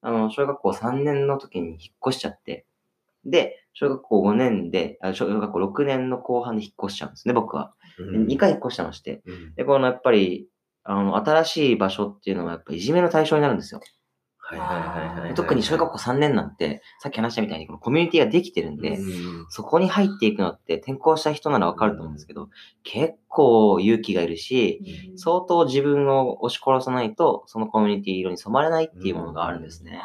[0.00, 2.66] あの、小学校3年の時に引っ越しちゃって、
[3.24, 7.72] で、小学校5年で、あ小学校6年の後半で引っ越しちゃうんですね、僕は。
[7.98, 9.22] で2回引っ越してまして。
[9.26, 10.48] うんで、このやっぱり、
[10.84, 13.80] あの、新しい場所っていうのはやっぱいじめの対象になるんですよ。
[14.36, 15.34] はいはいはいはいはい。
[15.34, 22.50] 特に小学校3年なんて、さっき話したみたいにこのコミュニティができてるんで、うんそこに入っていくのって転校した人ならわかると思うんですけど、
[22.82, 29.92] 結構勇気がいるし、相当自分を押し殺さないと、そのコミュニティ色に染まれないっていうものがあるんですね。
[29.92, 30.00] はい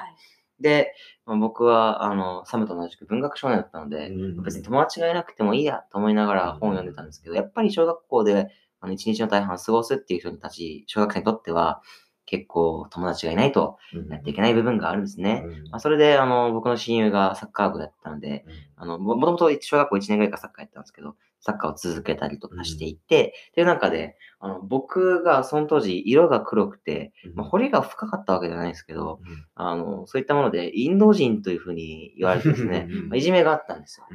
[0.62, 0.94] で、
[1.26, 11.82] まあ僕は、あの、サムと同じく文学少年だったので、うん別に友達がいなくてもいいやと思いながら本を読んでたんですけど、やっぱり小学校であの一日の大半を過ごすっていう人たち、小学生にとっては、
[12.26, 13.80] 結構友達がいないと
[14.12, 15.44] やっていけない部分があるんですね。
[15.72, 29.20] まあ、それで、あの、僕の親友がサッカー部だったので、あの、ももともと小学校1年ぐらいからサッカーやってたんですけど、サッカーを続けたりとかしていて、っていう中で、あの、僕がその当時色が黒くて、まあ、彫りが深かったわけじゃないんですけど、
[29.56, 34.06] あの、そういったもので、インド人というふうに言われてですね、まあいじめがあったんですよ。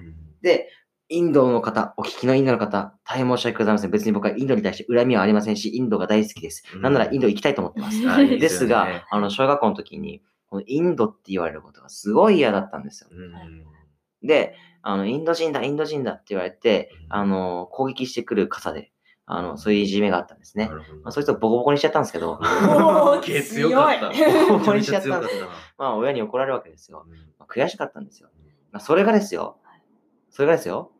[0.40, 0.68] で、
[1.08, 3.90] インドの方、お聞きのインドの方、大変申し訳ございません。
[3.90, 6.64] 別に僕はインドに対して恨みはありませんし、インドが大好きです。
[6.74, 8.00] うんなんならインド行きたいと思ってます。
[8.28, 13.10] でですが、あの、小学校の時に、このインドって言われることがすごい嫌だったんですよ。
[14.22, 18.90] で、あの、インド人だ、インド人だって言われて、あの、攻撃してくる傘で、
[19.26, 20.70] あの、そういういじめがあったんですね。
[21.02, 24.10] まあ、そいつをボコボコにしちゃったんですけど、 おーけ強かった。
[24.12, 24.28] 強
[24.74, 25.28] いめちゃめちゃった
[25.78, 27.04] まあ、親に怒られるわけですよ。
[27.08, 27.16] な。
[27.40, 28.28] まあ悔しかったんですよ。
[28.72, 29.58] まあ、それがですよ。
[30.34, 30.90] それがですよ。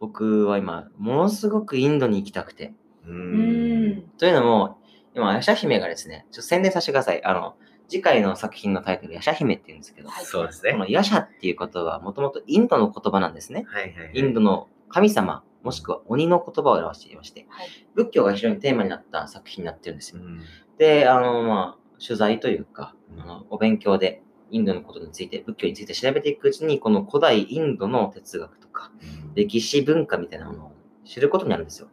[0.00, 2.72] 僕は今、ものすごくインドに行きたくて。
[3.06, 3.10] う。
[3.10, 4.02] うんん。
[4.16, 4.78] というのも、
[5.14, 7.22] 今、ヤシャ姫がですね、ちょっと宣伝させてください。
[7.22, 10.72] あの、次回の作品のタイトル、ヤシャ姫って言うんですけど、はいそうですね。
[10.72, 13.66] このヤシャっていう言葉はもともとインドの言葉なんですね。
[13.68, 14.10] はいはいはい。
[14.14, 20.22] インドの神様、もしくは鬼の言葉を表していまして、はい仏教が非常にテーマになった作品になってるんですよ。
[20.22, 20.40] うん
[20.78, 28.90] で、あの、まあ、取材というか、うんあのお勉強で、インドのことについて、仏教について調べていくうちに、この古代インドの哲学とか、
[29.34, 30.72] 歴史文化みたいなものを
[31.04, 31.88] 知ることになるんですよ。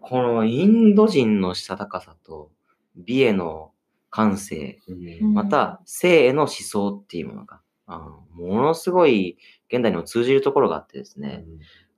[0.00, 2.50] このインド人のしたたかさと、
[2.96, 3.72] 美への
[4.10, 9.38] 感性、うんまた、性への思想っていうものが、あのものすごい
[9.70, 11.44] 現代にも通じるところがあってですね、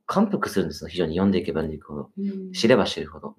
[0.07, 0.89] 感服するんですよ。
[0.89, 2.11] 非常に読んでいけば読んでいくほど。
[2.53, 3.37] 知れば知るほど。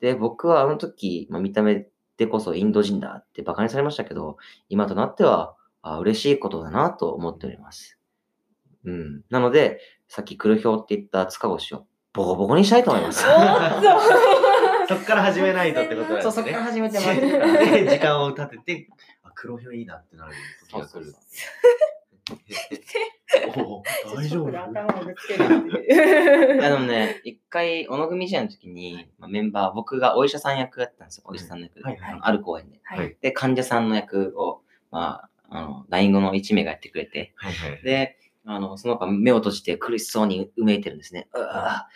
[0.00, 4.36] で、僕はあの時、まあ、見た目でこそインド人だって馬鹿にされましたけど、
[4.68, 7.98] 今となっては、あ嬉しいことだなと思っております。
[8.84, 9.22] うん。
[9.30, 13.22] なので、さっき黒ひょうって言った塚越をボコボコにしたいと思います。
[14.88, 16.30] そっから始めないとってことなんですね。
[16.30, 18.88] そうそっから始めてますで、時間を立てて、
[19.22, 20.32] あ、黒ひょいいなってなる
[20.68, 21.14] 時が来る。
[23.56, 23.84] お
[24.16, 24.48] 大丈夫。
[24.48, 24.66] あ
[26.70, 31.24] のね、一回、小野組時代の時に、まあ、メンバー、僕がお医者さん役やったんですよ。
[31.28, 31.82] お医者さんの役で。
[31.84, 32.80] はいはいあのある公演で。
[32.82, 33.16] はい。
[33.20, 37.82] で、患者さんの役を、まあ、あの、LINE 後の1名がやってくれて、はいはい。
[37.84, 38.16] で、
[38.52, 41.28] あの、その子が目を閉じて苦しそうにうめいてるんですね。
[41.34, 41.88] うわあ、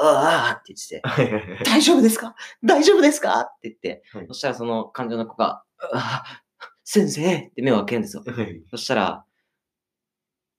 [0.00, 2.34] うわあって言って 大丈夫ですか？
[2.62, 3.40] 大丈夫ですか？
[3.40, 4.26] って言って、はい。
[4.28, 6.42] そしたらその患者の子が、うわあ、
[6.84, 8.24] 先生って目を開けるんですよ。
[8.26, 8.62] はい。
[8.70, 9.24] そしたら、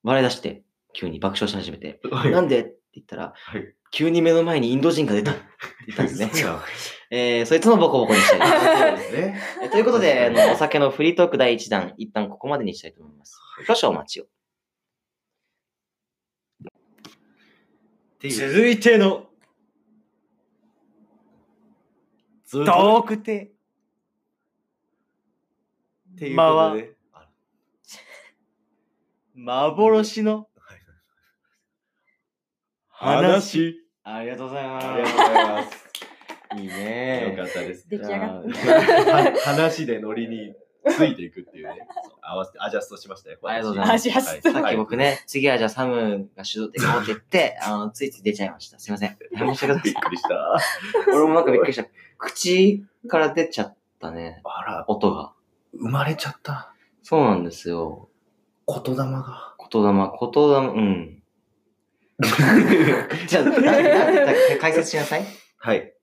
[0.04, 0.64] 笑い出して、
[0.94, 2.32] 急に爆笑し始めて、はい。
[2.32, 2.62] なんで？
[2.62, 3.76] って言ったら、はい。
[3.92, 5.32] 急に目の前にインド人が出た。
[5.34, 5.42] って
[5.88, 6.32] 言ったんですね。
[7.12, 8.98] えー、そいつもボコボコにしたい。
[8.98, 13.40] そうですということで、あの、お酒のフリートーク第1弾、一旦ここまでにしたいと思います。
[13.68, 14.26] 少々お待ちを。
[18.24, 18.50] っていう。
[18.54, 19.28] 続いての。
[22.46, 23.52] ずっとトークテ
[26.16, 26.96] っていうことで。
[27.14, 27.28] あ
[29.36, 30.48] 幻の。
[32.88, 33.76] はい話。
[34.04, 34.88] ありがとうございます。
[34.88, 35.84] ありがとうございます。
[36.56, 37.90] いいよねかったです。
[37.90, 40.56] 出来上がっは話でノリに
[40.90, 41.88] ついていくっていうね。
[42.22, 43.38] 合わせてアジャストしましたよ。
[43.44, 48.80] ありがとうございますアジャストはいさっき僕ね、次はじゃあサムが主導で行こうって言って、 あの、ついつい出ちゃいました。
[48.80, 49.18] すいません。
[49.38, 50.60] 申し訳ないびっくりした。
[51.08, 51.86] 俺もなんかびっくりした。
[52.18, 54.42] 口から出ちゃったね。
[54.44, 55.34] あら、音が。
[55.74, 56.74] 生まれちゃった。
[57.02, 58.10] そうなんですよ。
[58.68, 59.56] 言霊が。
[59.72, 61.24] 言霊、言霊、うん。
[63.28, 63.44] じゃあ、
[64.62, 65.26] 解説しなさい。
[65.58, 65.94] はい。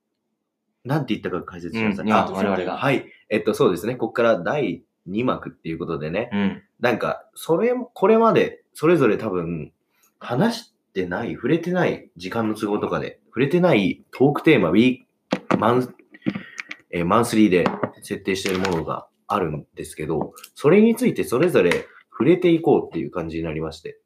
[0.85, 2.07] なんて言ったか解説しなさい。
[2.07, 3.07] うんあ我々がはい。
[3.31, 3.95] えっと、そうですね。
[3.95, 6.31] ここから第2幕っていうことでね。
[6.33, 6.63] うん。
[6.81, 9.73] なんか、それ、これまで、それぞれ多分、
[10.19, 15.95] 話してない、触れてない、時間の都合とかで、触れてないトークテーマ、ウィーマン、
[16.91, 17.65] えーマンスリーで
[18.03, 24.01] 設定しているものがあるんですけど、それについてそれぞれ触れていこうっていう感じになりまして。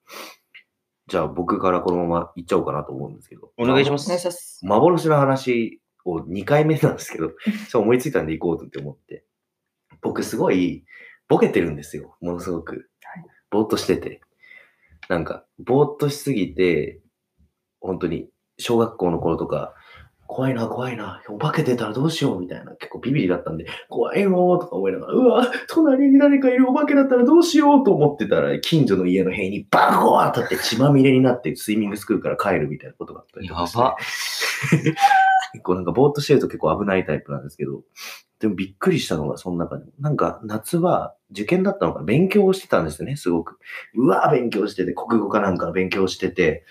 [1.06, 3.50] じゃあ僕からこのまま行っちゃおうかなと思うんですけど。
[3.56, 4.26] お願いしまお願いしす。
[4.26, 4.60] ます。
[4.64, 7.32] 幻の話を2回目なんですけど、
[7.68, 9.24] そう思いついたんで行こうって思って。
[10.02, 10.84] 僕すごい
[11.28, 12.16] ボケてるんですよ。
[12.20, 13.24] ものすごくはい。
[13.50, 14.20] ぼーっとしてて。
[15.08, 17.00] なんか、ぼーっとしすぎて、
[17.80, 19.74] 本当に小学校の頃とか、
[20.26, 33.96] 怖いな、怖いな、お化け出たらどうしようみたいな、結構ビビりだったんで、怖いよーとか思いながら、うわ、隣に誰かいるお化けだったらどうしようと思ってたら、近所の家の塀にバコーン当たって血まみれになってスイミングスクールから帰るみたいなことがあったりとかしてやば。
[35.54, 37.82] 結構なんかぼーっとしてると結構危ないタイプなんですけど、
[38.40, 43.60] でもびっくりしたのがその中でも、なんか夏は受験だったのか勉強をしてたんですよね、すごく。
[43.94, 46.64] うわー勉強してて、国語かなんか勉強してて、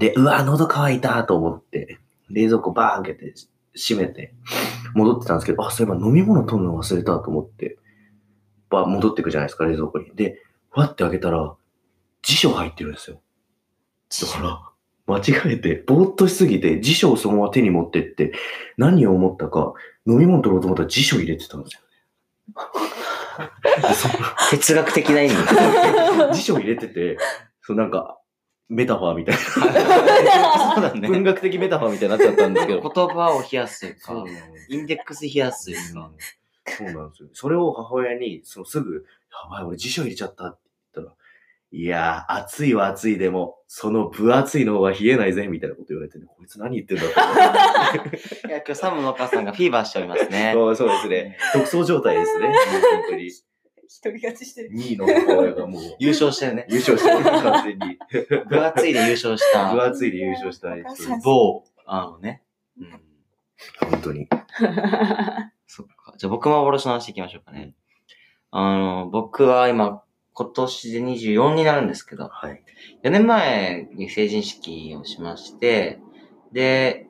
[0.00, 3.34] で、うわー喉乾いたと思って、冷蔵庫バーン開けて、
[3.74, 4.34] 閉めて、
[4.94, 7.78] 戻ってたんですけど、あ、そういえば飲み物取るの忘れたと思って、
[8.68, 10.10] ば戻ってくじゃないですか、冷蔵庫に。
[10.14, 11.54] で、わって開けたら、
[12.22, 13.20] 辞書入ってるんですよ。
[14.22, 14.60] だから、
[15.08, 18.32] 間違えて、ぼーっとしすぎて、辞書をそのまま手に持ってって、
[18.76, 19.72] 何を思ったか、
[20.06, 21.88] 飲み物取ろうと思ったら辞書入れてたんですよね。
[23.94, 24.08] そ
[24.50, 25.34] 哲学的な意味。
[26.36, 27.16] 辞書入れてて、
[27.62, 28.18] そうなんか、
[28.68, 29.72] メタファーみたい そう
[30.82, 32.80] だな、文学的メタファーみたいになっちゃったんですけど。
[32.82, 34.24] 言葉を冷やすうか
[34.68, 35.72] インデックス冷やす。
[35.72, 37.28] そうなんですよ。
[37.32, 39.06] それを母親に、そのすぐ、
[39.44, 40.67] やばい、俺辞書入れちゃったって
[41.70, 48.16] いやー、暑いは暑いでも、その分厚いのは冷えないぜ、みたいなこと言われてね、こいつ何言ってんだって
[48.48, 50.52] いや、今日サムのお母さんがフィーバーしておりますね。
[50.54, 51.38] そうそうですね。
[51.52, 52.48] 独走状態ですね。
[52.48, 52.56] 本
[53.10, 53.26] 当に。
[53.26, 53.44] 一
[54.00, 54.70] 人勝ちしてる。
[54.70, 56.66] 2位の母親がもう優勝してるね。
[56.70, 57.98] 優勝してる、完全に。
[58.48, 59.74] 分厚いで優勝した。
[59.74, 60.70] 分厚いで優勝した
[61.22, 62.42] 某、あのね。
[62.78, 63.00] うん。
[63.90, 64.28] 本当に。
[65.66, 66.14] そっか。
[66.16, 67.74] じゃあ僕も幻の話いきましょうかね。
[68.50, 70.02] あの、僕は今、
[70.38, 72.62] 今年で24になるんですけど、はい。
[73.02, 75.98] 4年前に成人式をしまして、
[76.52, 77.08] で、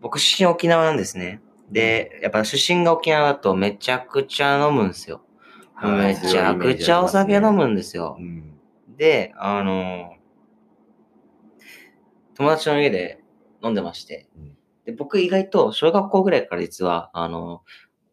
[0.00, 1.42] 僕出身沖縄なんですね。
[1.68, 5.22] で、やっぱ出身が沖縄だとめちゃくちゃ飲むんですよ。
[5.82, 8.22] めちゃくちゃお酒飲むんですよう。
[8.22, 8.56] ん。
[8.96, 10.14] で、あの、
[12.36, 13.20] 友達の家で
[13.64, 17.62] 飲んでましてうん、で僕意外と小学校ぐらいから実は、あの、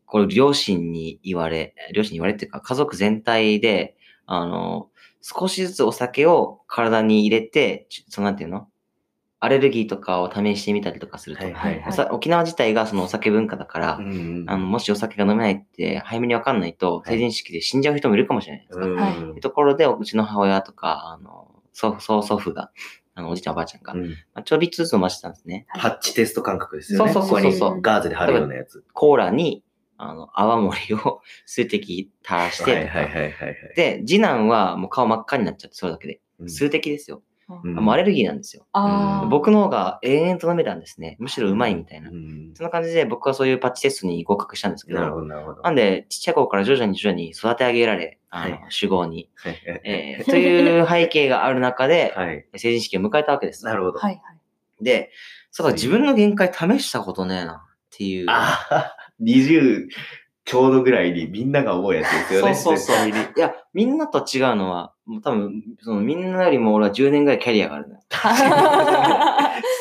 [0.08, 4.90] これ両親に言われ、両親に言われっていうか家族全体で、あの、
[5.22, 8.68] 少しずつお酒を体に入れて、ちそのなんていうの？
[9.42, 11.44] アレルギーとかを試してみたりとかすると。
[11.44, 18.86] はいはいおさ沖縄自体がそのお酒文化だから、うんあの、もしお酒が飲めないって早めにわかんないと、はい成人式で死んじゃう人もいるかもしれないですか？
[18.86, 22.72] うんはいいうところで、うちの母親とか、あの、祖祖祖父が、
[23.14, 25.66] あの、おじいちゃんおばあちゃんが、うんまあ、ちょびっとずつ飲ましてたんですね。
[25.70, 27.13] ハッチテスト感覚ですよね。
[27.13, 28.84] そうそうそうそうここにガーゼで貼るようなやつ。
[28.94, 29.63] コーラに、
[29.98, 33.56] あの、泡盛を数滴垂らしてとか、はいはいはいはいはい。
[33.75, 36.19] で、次男はもう顔真っ赤になっちゃって、それだけで。
[36.39, 37.21] うん数滴ですよ。
[37.63, 38.65] うんもうアレルギーなんですよ。
[38.73, 41.15] あー僕の方が延々と飲めたんですね。
[41.19, 42.10] むしろうまいみたいな。
[42.10, 45.62] うんそんな感じで僕はそういうパッチテストに合格したんですけど、なるほど、なるほど。
[45.62, 52.46] なんで、ちっちゃい頃から徐々に徐々に育て上げられ、あの、はい主語に、はいえーという背景がある中で、 はい。
[52.56, 53.63] 成人式を迎えたわけです。
[53.63, 54.00] なるほど。
[54.00, 54.83] はいはい。
[54.83, 55.12] で、
[55.52, 58.25] そうだ、自分の限界試したことねえなっていう。
[58.27, 59.88] ああ、20
[60.46, 62.54] ちょうどぐらいにみんなが思うやつですよね。
[62.54, 63.10] そうそうそう。
[63.10, 68.02] いや、みんなと違うのは、もう多分、そのみんなよりも俺は10年ぐらいキャリアがあるのよ。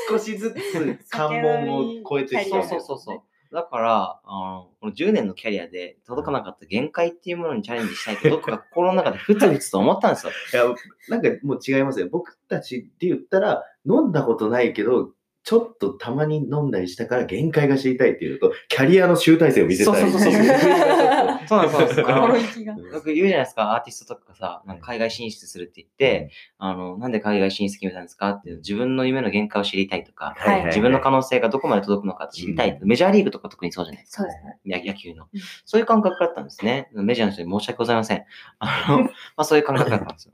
[0.09, 3.21] 少しずつ関門を超えてきてそうるそうそうそう。
[3.55, 10.33] だから、あの、この10年のキャリアで届かなかった限界っていうものにチャレンジしたいと、どっかが心の中でふつふつと思ったんですよ。
[10.33, 10.75] いや、
[11.11, 12.09] なんかもう違いますよ。
[12.11, 15.11] 僕たちって言ったら、飲んだことないけど、
[15.45, 20.01] ちょっとたまに飲んだりしたから限界が知りたいっていうのと、キャリアの集大成を見せたい。
[20.01, 20.43] そうそうそうそう
[21.47, 22.73] そうなんですそうなんですあの心意気が。
[22.73, 32.79] よく言うじゃないですか、アーティストとかがさ、なんか海外進出するって言って、あの、なんで海外進出決めたんですかっていう自分の夢の限界を知りたいとか、はいはいはい自分の可能性がどこまで届くのか知りたい。
[32.83, 34.23] メジャーリーグとか特にそうじゃないですか。
[34.23, 34.59] そうですね。
[34.65, 35.41] や野球のうん。
[35.67, 36.89] そういう感覚だったんですね。
[36.95, 38.25] メジャーの人に申し訳ございません。
[38.59, 40.33] あの、 まあそういう感覚だったんですよ。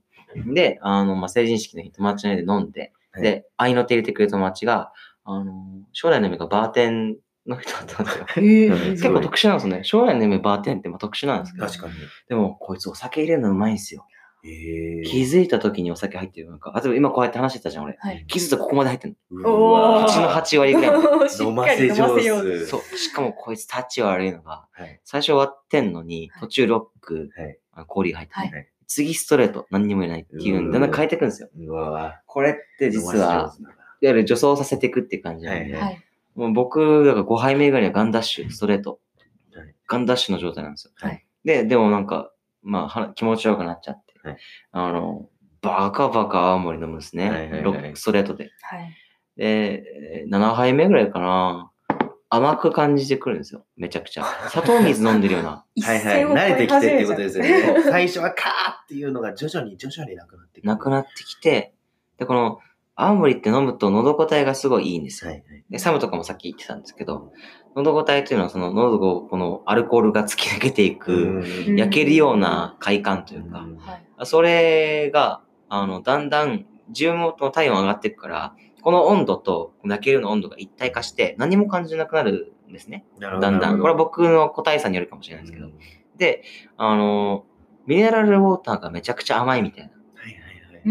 [0.55, 4.93] で、あの、まあ成人式の日友達の家で飲んで、はいで、愛の手入れてくれる友達が、
[5.25, 5.53] あの、
[5.93, 8.27] 将来の夢がバーテンの人だったんですよ。
[8.37, 9.85] うん結構特殊なんですよね。
[9.85, 11.67] 将来の夢バーテンってまあ特殊なんですけど。
[11.67, 11.95] 確かに。
[12.29, 14.07] でも、こいつお酒入れるのうまいんですよ。
[14.43, 16.73] え気づいた時にお酒入ってるのか。
[16.75, 17.97] あ、でも今こうやって話してたじゃん、俺。
[17.99, 18.25] はい。
[18.27, 20.91] 気づいたらここまで入ってるうおわー口の8割ぐらい
[21.41, 22.67] 飲ませ上手。
[22.67, 22.97] そう。
[22.97, 25.01] しかもこいつタッチ悪いのが、はい。
[25.05, 27.59] 最初終わってんのに、はい途中ロック、はい。
[27.73, 31.49] あ氷が入って、はいはい次ストレート、何にもいないっていうのにだんだん変えていくんですよ。
[32.26, 36.05] これって実は、いわゆる助走させていくっていう感じなんで、はいはい。
[36.34, 38.99] もう僕、だから5杯目ぐらいはガンダッシュ、ストレート。
[39.55, 40.93] はいガンダッシュの状態なんですよ。
[40.97, 42.32] はいで、でもなんか、
[42.62, 44.38] まあは、気持ちよくなっちゃって、はい
[44.72, 45.28] あの、
[45.62, 47.30] バカバカ青森飲むんですね。
[47.30, 48.51] はいはいはいロックストレートで。
[48.62, 48.97] はい。
[49.36, 49.84] で、
[50.22, 51.70] えー7杯目ぐらいかな。
[52.33, 53.64] 甘く感じてくるんですよ。
[53.76, 54.24] めちゃくちゃ。
[54.49, 55.64] 砂糖水飲んでるような。
[55.74, 56.24] 一はいはい。
[56.24, 57.51] 慣れてきてっていうことですよね。
[57.74, 57.83] ね。
[57.83, 60.68] 最初はカーっていうのが徐々に徐々になくなってくる。
[60.68, 61.74] なくなってきて、
[62.18, 62.61] で、この、
[62.95, 65.31] 青森って飲むと喉応えがすごいいいんですよ。
[65.31, 65.64] はいはい。
[65.70, 67.33] で、サムとかもさっき言ってたんですけど、
[67.74, 74.26] 喉応えというのはその喉をこのアルコールが突き抜けていく、うん焼けるような快感というか、はい。
[74.26, 83.05] それが、あの、だんだん自分も体温上がっていくから、この温度と焼けるの温度が一体化して何も感じなくなるんですね。
[83.18, 83.81] だんだん。
[83.81, 85.70] これは僕の個体差によるかもしれないですけど。
[86.16, 86.45] で、
[86.76, 87.45] あの、
[87.87, 90.39] ミネラルウォーターがめちゃくちゃ甘いみたいなはいは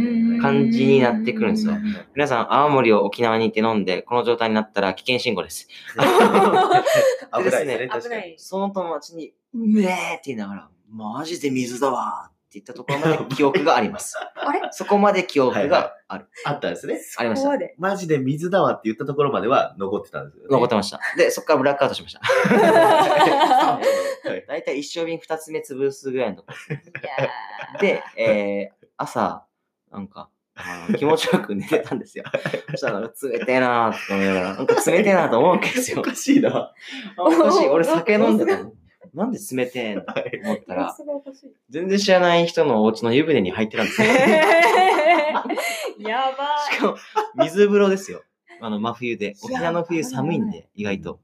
[0.02, 0.40] いはいはい。
[0.42, 5.68] 感じになってくるんですようん皆さん、青森を沖縄に行って飲んで、この状態になったら危険信号です。
[5.98, 8.36] 危ないですね。
[8.38, 14.16] その友達に、うめえって言いながら、マジで水だわって言ったところまで記憶があります。
[14.36, 14.62] あれ？
[14.72, 16.28] そこまで記憶がある。
[16.46, 17.00] あったんですね。
[17.18, 17.76] ありましたそこまで？
[17.78, 20.48] マジで水だわって言ったところまでは残ってたんですよね。
[20.50, 21.00] 残ってました。
[21.16, 22.20] で、そこからブラックアウトしました。
[22.20, 23.80] は
[24.36, 29.46] いだいたい一生瓶二つ目潰すぐらいのとこいやーで、えー、朝、
[29.92, 30.30] なんか、
[30.98, 32.26] 気持ちよく寝てたんですよ。
[32.72, 33.10] そしたら、冷
[33.46, 36.04] てえなーって思いながら、なんか冷てえなーと思うわけですよお。
[36.04, 36.50] かしいな。
[36.50, 36.74] あ
[37.18, 37.68] おかしい。
[37.68, 38.74] 俺酒飲んでたの。
[39.14, 40.04] なんで冷てえん？
[40.04, 40.96] だ と思ったら。
[41.70, 44.08] 全然知らない人のお家の湯船に入ってたんですよ。
[46.00, 46.98] やばしかも、
[47.36, 48.24] 水風呂ですよ。
[48.62, 49.36] あの、真冬で。
[49.44, 51.20] 沖縄の冬寒いんで、意外と。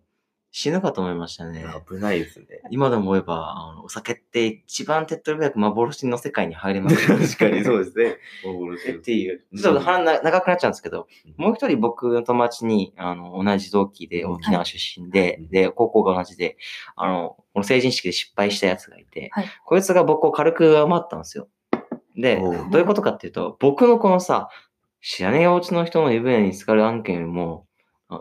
[0.58, 1.66] 死ぬかと思いましたね。
[1.86, 2.45] 危ないですね。
[2.72, 8.16] 今でも思えば、あのお酒って一番手っ取り早く幻の世界に入れますよ 確かにそうですね。
[8.45, 9.43] 幻っていう。
[9.53, 16.56] ちょっと話な長くなっちゃうんですけど、もう一人僕の友達に、あの、同じ同期で沖縄出身で、はいで、高校が同じで、
[16.95, 21.49] あの、この成人式で失敗したやつがいて、はいこいつが僕を軽く上回ったんですよ。
[22.16, 24.47] で、どういうことかっていうと、僕のこのさ、
[25.01, 27.74] 知らねえお家の人の湯船に浸かる案件よりも、あ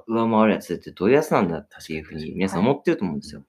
[0.06, 3.42] 上回るやつってどういうやつなんだっていうふうに皆さん思ってると思うんですよ。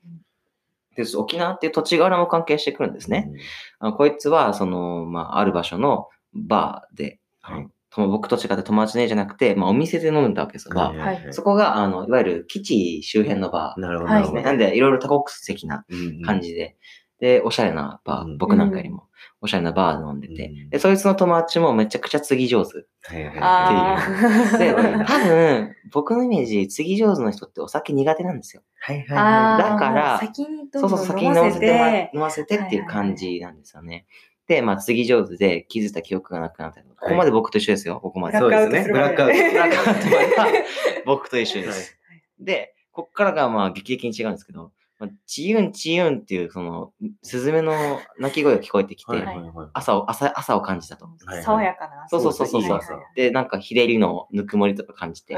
[0.95, 3.31] で、沖縄っていう土地柄も関係してくるんですね。。
[3.79, 10.97] あのこいつは、その、まあ、ある場所のバーで、あのと僕と違って友達の家じゃなくて、まあ、お店で飲んだわけですよ、バー。
[10.97, 14.11] はいそこが、あの、いわゆる基地周辺のバなるほど。
[14.11, 14.41] はいーですね。
[14.43, 16.41] なんで、いろいろ多国籍なうん感。
[16.41, 16.75] じで、
[17.19, 19.07] で、おしゃれなバー、うん僕なんかよりも、
[19.41, 22.85] おしゃれなバーで飲んでて、うんで、そいつの友達もめちゃくちゃ継ぎ上手。
[23.03, 24.59] はいはいあはい。
[24.59, 28.63] で、ー 多分、僕のイメージ、継ぎ上手の人ってお酒苦手なんですよ。
[28.79, 34.05] はいはいあはーだから先にどそうんそう、どん先に飲ませ飲ませて飲ませてっていう感じなんですよね。
[34.47, 38.37] で、まあ、次上手で気づいた記憶がなくなったりとかここまで僕と一緒ですよ、ここまで。
[38.37, 38.83] そうですね。
[38.87, 40.05] ブブラックアウトラックアウト。
[40.09, 40.65] ブラックアウトまでは
[41.05, 41.97] 僕と一緒ではいす。
[42.39, 49.69] で、こっからがまあ劇的に違うんですけど、まあ、チユンチユンっていう、その、スズメの鳴き声が聞こえてきて、はいはいはい。
[49.73, 51.05] 朝を、朝、朝を感じたと。
[51.25, 52.07] はい爽やかな。
[52.07, 55.35] そうそうそうそういい朝で、なんか、日照りのぬくもりとか感じて、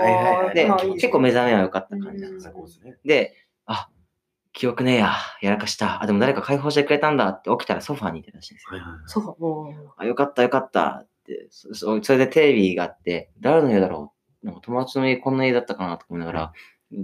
[0.54, 2.54] で結構目覚めは良かった感じなんです
[3.04, 3.34] で
[3.66, 3.90] あ、
[4.54, 6.02] 記憶ねえや、やらかした。
[6.02, 8.78] あ、でも誰か解放してくれたんだって起きたらソファーにいてたらしいんですよ。
[8.78, 9.02] はいはいはい。
[9.06, 9.42] そう。
[9.42, 16.54] もあ、よかったよかったって、そそそれでテレビがあって、誰の家だろうなんか友達の家こんな家だったかなと思いながら、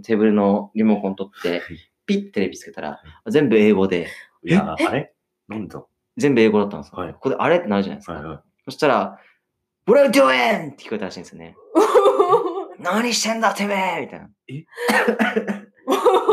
[0.04, 1.62] テーブルのリモコン取って、
[2.06, 4.08] ピッてテレビつけたら、全部英語で、
[4.43, 5.14] いや、あれ？
[5.47, 5.84] なんだ？
[6.18, 6.99] 全部英語だったんですよ。
[6.99, 7.58] はいここであれ？
[7.58, 8.14] ってなるじゃないですか。
[8.14, 8.39] はいはい。
[8.66, 9.20] そしたら、
[9.86, 10.74] What are you doing?
[10.74, 11.56] って聞こえたらしいんですよね。
[12.78, 12.82] う。
[12.82, 14.30] 何してんだてめえみたいな。
[14.47, 14.54] え？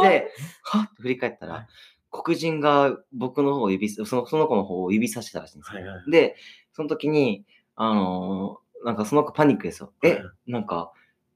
[0.02, 0.30] で、
[0.62, 1.66] はっと振り返ったら、
[2.10, 5.80] 黒人が僕の方を指す、そのその子の方を指さしてたらしいんですよ。
[5.80, 6.10] はいはい。
[6.10, 6.36] で、
[6.72, 7.44] その時に、
[7.76, 9.92] あのーなんかその子パニックですよ。
[10.02, 10.16] えは
[10.46, 10.90] い、なんか、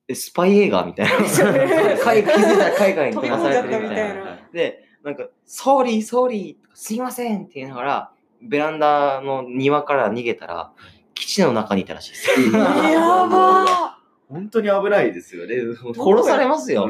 [0.06, 1.12] えスパイ映画みたいな。
[1.16, 4.38] 海気づいたら海外に飛ばされてるみたいな。
[4.52, 10.72] で、なんか、 sorry、sorry、すいませんって言いながら、ベランダの庭から逃げたら、
[11.14, 12.50] 基地の中にいたらしいです。
[12.52, 13.98] やば
[14.28, 15.54] 本当に危ないですよね。
[15.94, 16.88] 殺されますよ。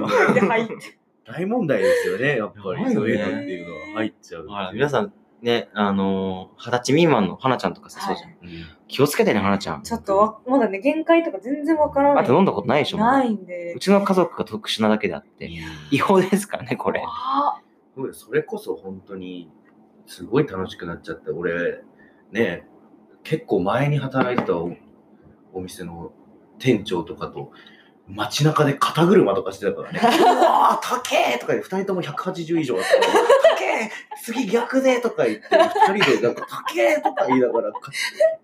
[1.27, 2.93] 大問題ですよね、やっぱり。
[2.93, 4.47] そういうのっていうのは入っちゃう。
[4.75, 5.13] 皆さん、
[5.43, 8.31] ね、あのー、二十歳未満の花ちゃんとかさ、そうじゃん。
[8.31, 8.65] うん。
[8.95, 9.83] 気をつけてね、花ちゃん。
[9.83, 12.23] ちょっとわ、まだね、限界とか全然わからない。
[12.23, 13.81] あと飲んだことないでしょないんでう。
[13.81, 15.51] ちの家族が特殊なだけであって、
[15.91, 17.03] 違法ですからね、これ。
[17.05, 17.61] あ
[18.13, 19.51] それこそ本当に
[20.07, 21.83] すごい楽しくなっちゃって、俺、
[22.31, 22.69] ね、
[23.25, 24.71] 結構前に働いてたお
[25.53, 26.13] お店の
[26.61, 27.51] 店長とかと、
[28.07, 29.99] 街中で肩車とかしてたからね。
[30.23, 33.44] うわー、高えとか言って、二人とも180以上あったから、高
[33.75, 33.91] え
[34.23, 35.45] 次逆でとか言って、
[35.91, 37.93] 二人でなんか高えとか言いながら、か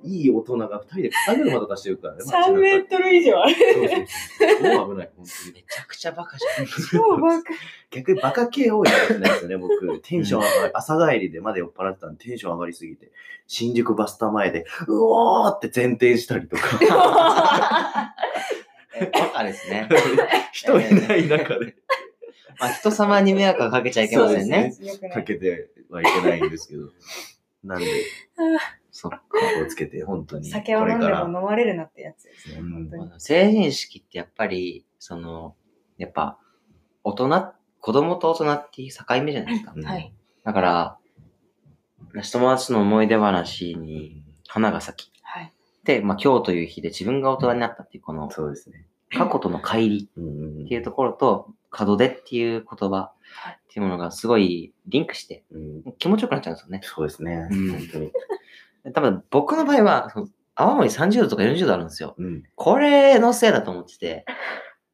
[0.03, 2.20] いい大人が二人で肩車とかしてるからね。
[2.24, 3.55] 街中3メートル以上ある。
[3.55, 4.07] そうそうそう。
[4.07, 5.53] 超危ない、本当に。
[5.55, 6.66] めちゃくちゃバカじゃん。
[6.66, 7.51] 超バカ。
[7.91, 10.01] 逆にバカ系多いかもしれないですよね、僕。
[10.03, 13.11] テンション上がり、朝帰りでまだ酔っ払ってたんで、テンション上がりすぎて、
[13.47, 16.62] 新宿バスタ前で、うおーって前転したりとか、
[18.95, 19.89] えバカですね。
[20.53, 21.74] 人いない中で
[22.59, 24.72] まあ、人様に迷惑はかけちゃいけませんね。
[24.76, 25.11] そうよくない。
[25.12, 26.90] かけてはいけないんですけど。
[27.64, 27.86] なんで、
[28.90, 29.22] そっか。
[29.59, 30.48] 気をつけて、本当に。
[30.48, 32.62] 酒を飲んでも飲まれるなってやつですね。
[33.18, 35.55] 成人式ってやっぱり、その、
[35.98, 36.38] やっぱ、
[37.05, 39.72] 大人、子供と大人っていう境目じゃないですか。
[39.76, 40.12] うんはい。
[40.44, 40.98] だから、
[42.32, 45.22] 友達の思い出話に花が咲き。
[45.22, 45.53] はい。
[45.84, 48.86] で、まあ今日という日で自分が大人になったっていう、このそうですね。
[49.12, 53.12] 過去との乖離うんっていうところと、門出っていう言葉
[53.53, 56.81] っていうものがすごいリンクして、うん気持ちよくなっちゃうんですよね。
[56.83, 57.49] そうですね。
[57.51, 58.12] うん本当に。
[58.95, 62.14] 多分僕の場合は、その泡盛30度とか40度あるんですよ。
[62.18, 62.43] うん。
[62.55, 64.25] これのせいだと思ってて、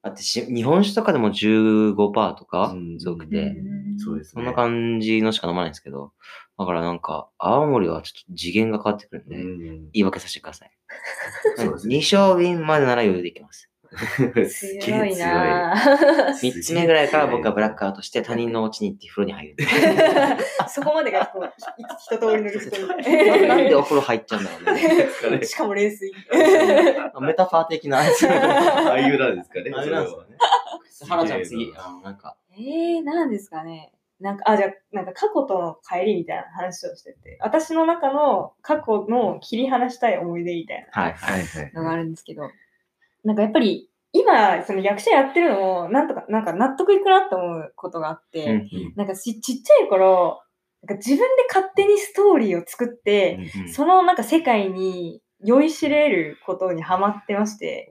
[0.03, 1.95] だってし日本酒とかでも15%
[2.37, 3.57] とかうん強くて、
[3.99, 4.33] そうですね。
[4.35, 6.13] そんな感じのしか飲まないんですけど、
[6.59, 9.91] だからなんか、泡盛はちょっと次元が変わってくるんで、うん。
[9.93, 10.71] 言い訳させてください。
[11.57, 11.97] そうですね。
[11.97, 13.71] 2勝瓶までなら余裕でいけます。
[14.81, 16.33] 強いなぁ。
[16.33, 19.57] 3つ目ぐらいから僕はブラックアウトして他人のお家に行って風呂に入る。
[20.69, 22.97] そこまでがこう、ひ一通りのリストな。
[22.97, 24.73] なんでお風呂入っちゃうんだろ
[25.31, 25.45] うね。
[25.45, 26.13] しかも冷水。
[27.21, 27.99] メタファー的な。
[27.99, 29.71] ああいうなんですかね。
[29.75, 30.37] ああいうなんですかね。
[31.09, 33.93] 花ちゃん次、あの、なんか、えー、なんですかね。
[34.21, 41.13] なんか、あ、じゃあ、なんか過去との帰りみたいな話をしてて、私の中の過去の切り離したい思い出みたいはい。
[41.13, 41.73] はいはい。
[41.75, 42.51] なのがあるんですけど、
[43.27, 48.93] なんかやっぱり、今、その役者やってるのも、なんとか、なんか納得いくなって思うことがあって、うんうん。
[48.95, 50.41] なんかちちっちゃい頃、
[50.83, 57.89] なんか自分で勝手にストーリーを作って、うんそのなんか世界に酔いしれることにハマってまして、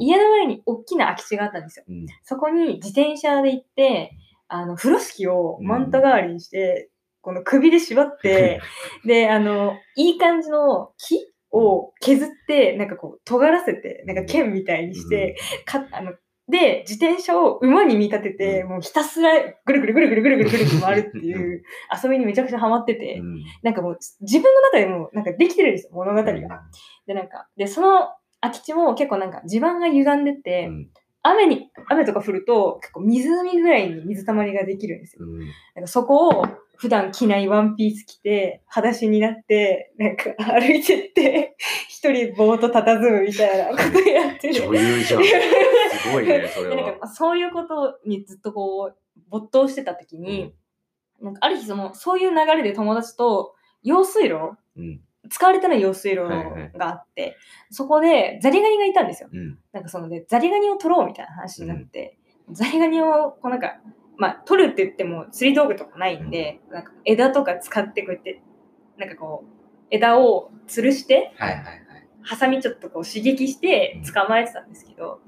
[0.00, 1.84] 家の前に大きな空き地があったんですよ。
[1.88, 2.06] うん。
[2.24, 4.12] そこに自転車で行って、
[4.48, 6.90] あの、風呂敷をマント代わりにして、
[7.22, 8.60] この首で縛って、
[9.06, 15.36] で、あの、いい感じの木を削って、なんかこう、尖らせて、なんか剣みたいにして、
[15.76, 16.12] うん、かあの
[16.48, 19.32] で、自転車を馬に見立てて、うん、もうひたすら
[19.64, 21.62] ぐるぐるぐるぐるぐるぐるぐる回るっていう
[22.02, 26.32] 遊びにめちゃくちゃハマってて、うん、なんかもう自分の中でもなんかできてるんですよ、物語が。
[27.06, 28.08] で、なんか、で、その
[28.42, 30.88] 空き地も結構なんか地盤が歪んでて、うん、
[31.22, 35.24] 雨に、雨とか降ると結構湖ぐらいに水たまりができるんですよ。
[35.74, 36.46] なんかそこを
[36.76, 41.56] 普段着ないワンピース着て、裸足になって、なんか歩いてって、
[41.88, 44.54] 一人ぼーっと佇むみたいなことやってる。
[44.54, 45.24] 女優じゃん。
[45.24, 46.92] すごいね、 それでなんは。
[47.00, 50.54] かそういうことにずっとこう没頭してた時に、
[51.20, 55.00] なんかある日そのそういう流れで友達と用水路うん。
[55.30, 57.38] 使われてない用水路はいはいがあって、
[57.70, 59.30] そこでザリガニがいたんですよ。
[59.32, 59.58] うん。
[59.72, 62.18] なんかそのでザリガニを取ろうみたいな話になって、
[62.50, 63.80] ザリガニをこうなんか
[64.16, 68.42] まあ、取るって言っても釣り道具とかないんで、なんか枝とか使ってこうやって、
[68.96, 71.84] なんかこう、枝を吊るして、はいはいはい。
[72.22, 75.20] ハサミちょっとこう刺激して捕まえてたんですけど、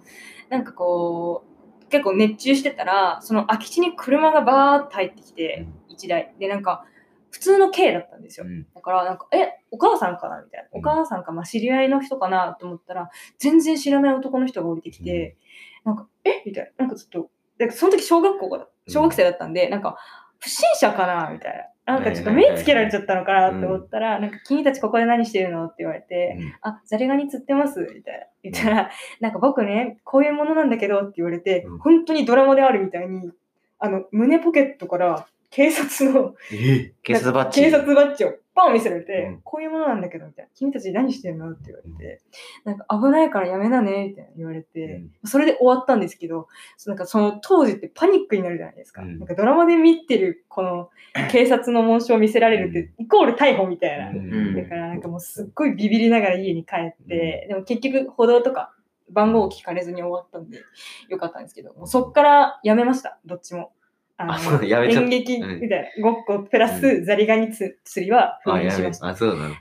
[0.49, 1.45] なんかこ
[1.82, 6.34] う、結構熱中してたら、その空き地に車がバーって入ってきて、一台。
[6.39, 6.84] で、なんか、
[7.30, 8.47] 普通の軽だったんですよ。
[8.47, 10.68] うんだから、なんか、え、お母さんかなみたいな。
[10.72, 15.37] うんお母さんか、まあ、知り合いの人かなと思ったら、全然知らない男の人が降りてきて、
[15.84, 16.43] なんか、え？
[16.47, 16.87] みたいな。
[16.87, 19.97] なんかちょっと、でその時小学校が、小学生だったんで、なんか、
[20.39, 21.57] 不審者かなみたい
[21.87, 21.95] な。
[21.95, 28.26] なんかちょっと目つけられちゃったのかなって思ったら、なんか、君たちここで何してるのって言われて、あ、ザリガニ釣ってますみたいな。
[28.43, 31.78] 言ったら、なんか僕ね、こういうものなんだけどって言われて、うん。
[31.78, 33.30] 本当にドラマであるみたいに、
[33.78, 37.61] あの、胸ポケットから警察のえ警察バッジ。
[37.63, 40.51] 警察バッジをパン見せられて、うんこういうものなんだけど、みたいな。
[40.55, 42.21] 君たち何してんのって言われて、
[42.65, 49.03] なんか危ないからやめなね、みたいな言われて、それで終わったんですけど、そなんかその当時ってパニックになるじゃないですか。
[49.03, 50.91] うんなんかドラマで見てるこの
[51.31, 54.11] 警察の紋章を見せられるって、イコール逮捕みたいな。
[54.11, 58.73] んだからなんかもうすっごいビビりながら家に帰って、でも結局歩道とか
[59.11, 60.61] 番号を聞かれずに終わったんで
[61.09, 63.73] よかったんですけど、もうそっからやめました、どっちも。
[64.19, 69.09] ああそうやめちゃ演劇みたいな、ごっこプラスザリガニつ釣りは封あ、やめ印しました。
[69.09, 69.55] あ、そうなの。
[69.55, 69.57] っ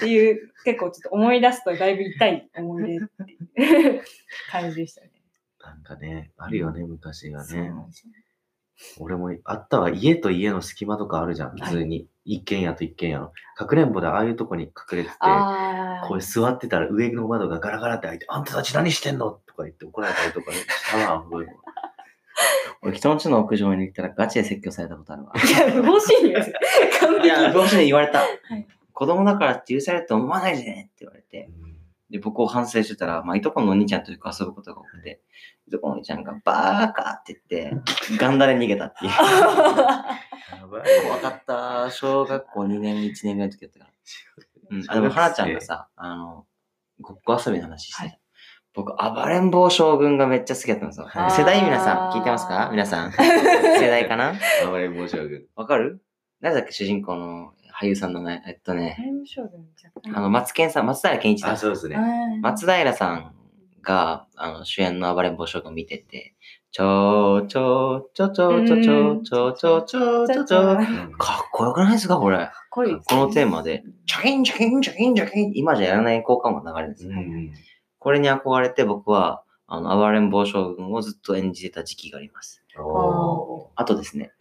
[0.00, 3.00] ていう、結構ちょっと思い出すとだいぶ痛い思い出っ
[3.54, 4.02] ていう
[4.50, 5.10] 感じでしたね。
[5.62, 7.72] なんかね、あるよね、昔がね。
[8.98, 9.88] 俺もあったわ。
[9.88, 12.08] 家と家の隙間とかあるじゃん、普通に。
[12.26, 13.32] 一軒家と一軒家の。
[13.54, 15.16] かくれんぼでああいうとこに隠れてて。
[16.06, 19.30] こう座ってたら上の窓がガラガラって開いて、あんたたち何してんの？
[19.30, 21.52] とか言って怒られたりとかねしたわ、すごいわ
[22.84, 25.32] 俺、人の家の屋上に行ったらガチで説教されたことあるわ。
[25.34, 26.56] いや、不法侵入ですよ。
[27.00, 27.52] 完いや、璧。
[27.54, 28.24] どうして言われた。
[28.24, 28.28] い
[28.92, 31.50] 子供だからって許されると思わないでねって言われて。
[32.10, 35.20] で、僕を反省してたら、まあ、いとこのお兄ちゃんとよく遊ぶことが多くて、
[35.66, 37.76] いとこのお兄ちゃんがバーカって言って、
[38.18, 39.10] ガンダで逃げたっていう。
[39.10, 41.90] やばい怖かった。
[41.90, 43.90] 小学校2年、1年ぐらいの時だったから。
[44.70, 44.84] うん。
[44.86, 46.46] あ、でも、はなちゃんがさ、あの、
[47.00, 48.18] ごっこ遊びの話してた。
[48.76, 51.06] はい僕、暴れん坊将軍がめっちゃ好きだったんですよ。
[51.06, 52.68] はい世代皆さん、聞いてますか？
[52.72, 53.12] 皆さん。
[53.14, 54.30] 世代かな？
[54.66, 55.44] あまり申し訳ない。
[55.54, 56.00] わかる？
[56.40, 58.42] 誰だっけ主人公の俳優さんの名前？
[58.48, 61.56] えっとね、タイム将軍若干あの、松健さん、松平健一さんあ、。
[61.56, 61.96] そうですね。
[62.42, 63.32] 松平さん
[63.82, 66.34] が、あの、主演の暴れん坊将軍を見てて、
[66.72, 70.76] ちょーちょーちょちょちょちょちょちょちょちょちょ
[71.16, 72.50] かっこよくないですかこれ？
[72.70, 77.12] こいいこのテーマで、チャキンチャキンチャキンチャキン今じゃやらない効果音が流れるんですよ。
[78.04, 82.62] うんこれに憧れて僕は、あの、暴れん坊将軍をずっと演じてた時期があります。
[82.78, 84.32] おあとですね、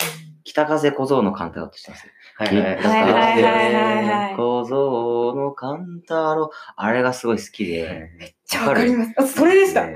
[0.44, 2.08] 北風小僧のカンタロウとしてます。
[2.40, 6.50] ーはいはい北風小僧のカンタロウ。
[6.76, 8.12] あれがすごい好きで。
[8.18, 9.14] めっちゃわかります。
[9.18, 9.88] あ、それでした。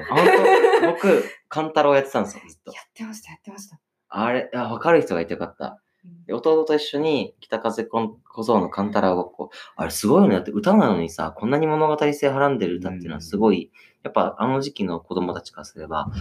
[0.85, 2.71] 僕、カンタロウやってたんですよ、ずっと。
[2.71, 3.79] ってました、やってました。
[4.07, 5.81] あれ、あわかる人がいてよかった。
[6.25, 9.49] で弟と一緒に北風小僧のカンタラをごっこ。
[9.75, 10.35] あれすごいよね。
[10.35, 13.71] だって歌なのにさ、こんなに物語性はらんでる歌っていうのはすごい、
[14.03, 16.11] やっぱあの時期の子供たちからすれば、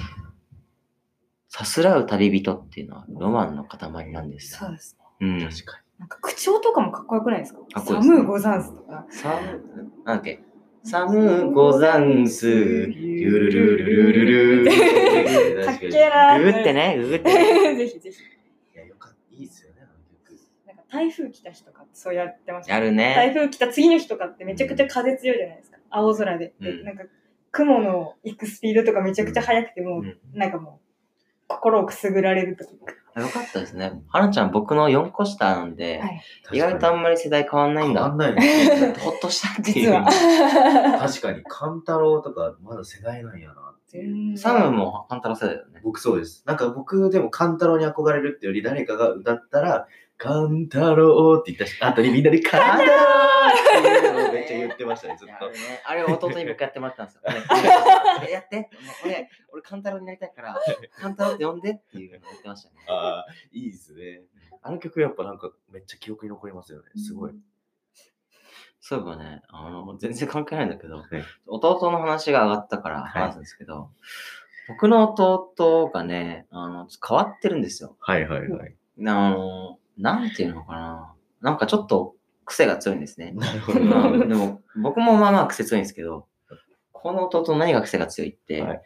[1.48, 4.60] さすらう旅人っていうのはロマンの塊なんですよ。
[4.60, 5.26] そうですね。
[5.28, 5.48] うん。
[5.48, 7.60] 確かなんか口調とかもかっこよくないですか？
[7.72, 9.06] かっこいねサムーゴザンスとか。
[9.08, 9.40] さ
[10.04, 10.40] なんだっけ？
[10.84, 15.64] サムゴザンス、ゆるるるるるる。
[15.66, 17.74] かっけえなーググってね、ググってね。
[17.76, 18.18] ぜひぜひ。
[18.76, 19.34] いや、よかった。
[19.34, 20.38] いいですよね、あの曲。
[20.66, 22.74] なんか台風来た日とかそうやってました。
[22.74, 23.32] やる台ね。
[23.34, 25.78] 風来た次の日とかってめちゃくちゃ風強いじゃないですか。
[25.88, 26.52] 青空で。
[26.60, 27.04] でうんなんか
[27.52, 30.86] 雲の行くスピードとかめちゃくちゃ速くても、うんなんかもう
[31.48, 32.70] 心をくすぐられるとか。
[33.18, 34.02] よかったですね。
[34.08, 36.22] はなちゃん僕の4個下なんで、はい。
[36.52, 38.18] 意外とあんまり世代変わんないんだ変わん。
[38.18, 38.92] ないね。
[39.00, 39.86] ほっとしたっていう。
[39.86, 40.04] 実は。
[40.98, 43.65] 確かに、カンタロウとかまだ世代なんやな
[44.36, 45.80] サムもカンタロウ世代だよね。
[45.82, 46.42] 僕そうです。
[46.46, 49.86] なんか僕でもカンタロウに憧れるってより誰かが歌ったら、
[50.18, 55.52] カンタロウって言ったし、後にみんなでカンタロウっていうのをめっちゃ言ってましたね、ずっとあれ。
[55.52, 57.22] ねあれを弟に僕やってもらったんですよ。
[58.20, 58.70] 俺やって。
[59.04, 60.58] 俺、俺カンタロウになりたいから、
[60.98, 62.76] カンタロウって呼んでっていうのを言ってましたね。
[62.88, 64.22] ああ、いいですね。
[64.62, 66.86] あの曲やっぱなんかめっちゃ記憶に残りますよね。
[66.96, 67.32] すごい。
[68.88, 73.90] そういえばね、あの、全然関係ないんだけど、ね弟の話が上がったから話すんですけど、
[74.68, 77.96] 僕の弟がね、あの、変わってるんですよ。
[77.98, 78.76] はいはいはい。
[79.00, 81.14] あの、なんていうのかな。
[81.40, 82.14] なんかちょっと
[82.44, 83.32] 癖が強いんですね。
[83.32, 84.18] なるほどまあな。
[84.24, 86.28] でも、僕もまあまあ癖強いんですけど、
[86.92, 88.82] この弟の何が癖が強いって、はい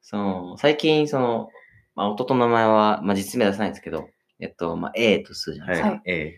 [0.00, 1.48] その、最近、その、
[1.96, 5.88] まあ、弟の名前は、まあ、実名出さないんですけど、えっと、まあ、A とするじゃないですか。
[5.88, 6.02] はい。
[6.04, 6.34] え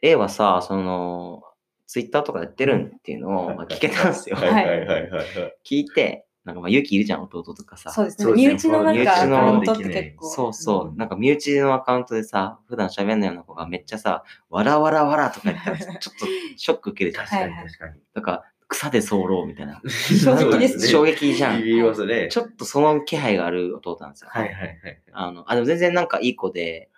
[0.00, 1.42] A はさ、その、
[1.90, 4.38] ツイッターとかやってるんっていうのを、はいまあ、聞けたんですよ。
[4.40, 4.46] え。
[4.46, 5.26] はいはいはいはいはい。
[5.68, 7.90] 聞いて、なんかまあ勇気いるじゃん、弟とかさ。
[7.90, 8.32] そうですね。
[8.32, 10.30] 身内のなんかア身内のカウントって結構。
[10.30, 10.92] そうそう。
[10.92, 16.26] んなんか身内のアカウントでさ、普段喋んないような子がめっちゃさ、わらわらわらとか言ったら、 ちょっと
[16.56, 17.26] ショック受けるじゃん。
[17.26, 17.94] 確かに確かに。
[18.14, 19.82] とか、草で候みたいな。
[19.90, 21.64] 衝撃ですね衝撃じゃん。
[21.64, 22.28] 言いますね。
[22.30, 24.30] ちょっとその気配がある弟なんですよ。
[24.30, 24.78] はいはいはい。
[25.10, 26.88] あの、あ、でも全然なんかいい子で、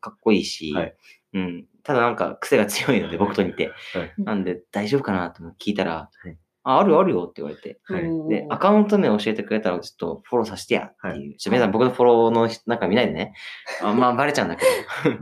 [0.00, 0.94] かっこいいし、はい
[1.34, 1.66] うん。
[1.82, 3.72] ただなんか癖が強いので、僕と似て。
[3.94, 7.80] はいなんで大丈夫かなと聞いたら、はいあ、あるあるよって言われて。
[7.84, 11.32] はいうんで、アカウント名教えてくれたらちょっとフォローさせてやっていう。
[11.32, 13.32] はちょ皆さん僕のフォローのなんか見ないでね。
[13.82, 14.64] あまあバレちゃうんだけ
[15.08, 15.14] ど。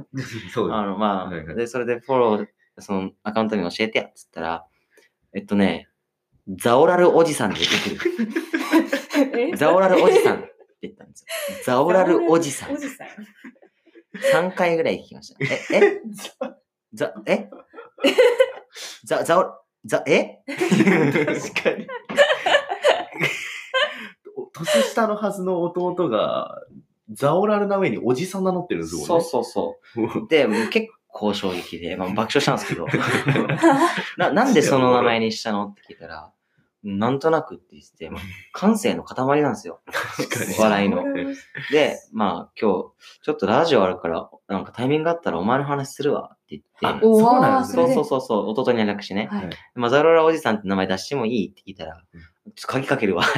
[0.53, 2.47] そうあの、まあ、で、それでフォロー、
[2.79, 4.67] そのアカウント名教えてやっつったら、
[5.35, 5.89] えっとね、
[6.49, 8.11] ザオラルおじさんで出てくる。
[9.53, 9.57] え？
[9.57, 11.57] ザオラルおじさんって言ったんですよ。
[11.65, 12.77] ザオラルおじさんお。
[12.77, 13.09] じさん。
[14.33, 15.45] 3回ぐらい聞きました。
[15.45, 16.01] え、え？
[16.95, 17.49] ざ、え？
[19.05, 19.53] ざ、ざお、
[19.85, 20.43] ざ、え？
[20.47, 21.87] 確かに。
[24.53, 26.63] 年下のはずの弟が、
[27.13, 29.07] ザオラルな上におじさん名乗ってるんですもんね。
[29.07, 29.77] そうそうそ
[30.25, 30.29] う。
[30.29, 32.87] で、もう結構衝撃で、まあ、爆笑したんですけど、
[34.17, 35.67] な、なんでその名前にしたの？
[35.69, 36.31] って聞いたら、
[36.87, 38.23] なんとなくって言ってて、まあ、
[38.53, 39.81] 感性の塊なんですよ。
[40.17, 40.55] 確かに。
[40.57, 41.27] 笑いのはい
[41.73, 47.93] で、まあ今日、ちょっとラジオあるから、なんかタイミングがあったらお前の話するわって言って、おそうなんですね。
[47.93, 49.29] そうそうそう弟に連絡してね。
[49.31, 52.01] はいマザロラおじさんって名前出してもいいって聞いたら、
[52.67, 53.25] 鍵かけるわ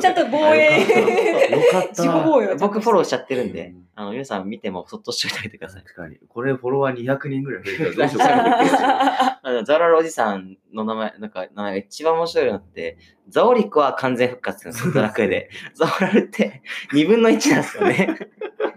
[0.00, 0.80] ちゃんと防衛。
[0.80, 1.88] よかった。
[1.88, 5.82] 自己防衛僕フォローしちゃってるんでうん、あの、皆さん見てもそっとしておいてあげてください。
[5.82, 6.16] 確かに。
[6.28, 9.64] これフォロワー200人ぐらい増えたらどうしよう かな。
[9.64, 12.98] ザオラルおじさんの名前、なんか名前が一番面白いのって、
[13.28, 15.50] ザオリクは完全復活するんですよ、ドラクエで。
[15.74, 16.62] ザオラルって
[16.92, 18.18] 2分の1なんですよね。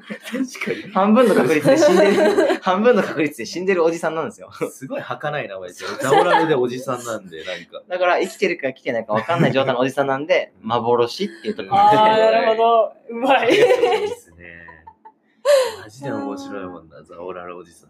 [0.08, 4.50] 確 か半分の確率で死んでる、半分の確率で死んでるおじさんなんですよ。
[4.62, 4.70] に。
[4.72, 5.89] すごい儚い名前ですよ。
[6.02, 7.84] ザオラルでおじさんなんで、なんか。
[7.88, 11.93] だから生きてるか生きてないか分かんない状態のおじさんなんで、幻っていうところあ。
[11.93, 12.93] なるほど。
[13.10, 13.50] うまい。
[13.50, 14.66] いいですね。
[15.84, 17.89] マジで面白いもんな、ザオラルおじさん。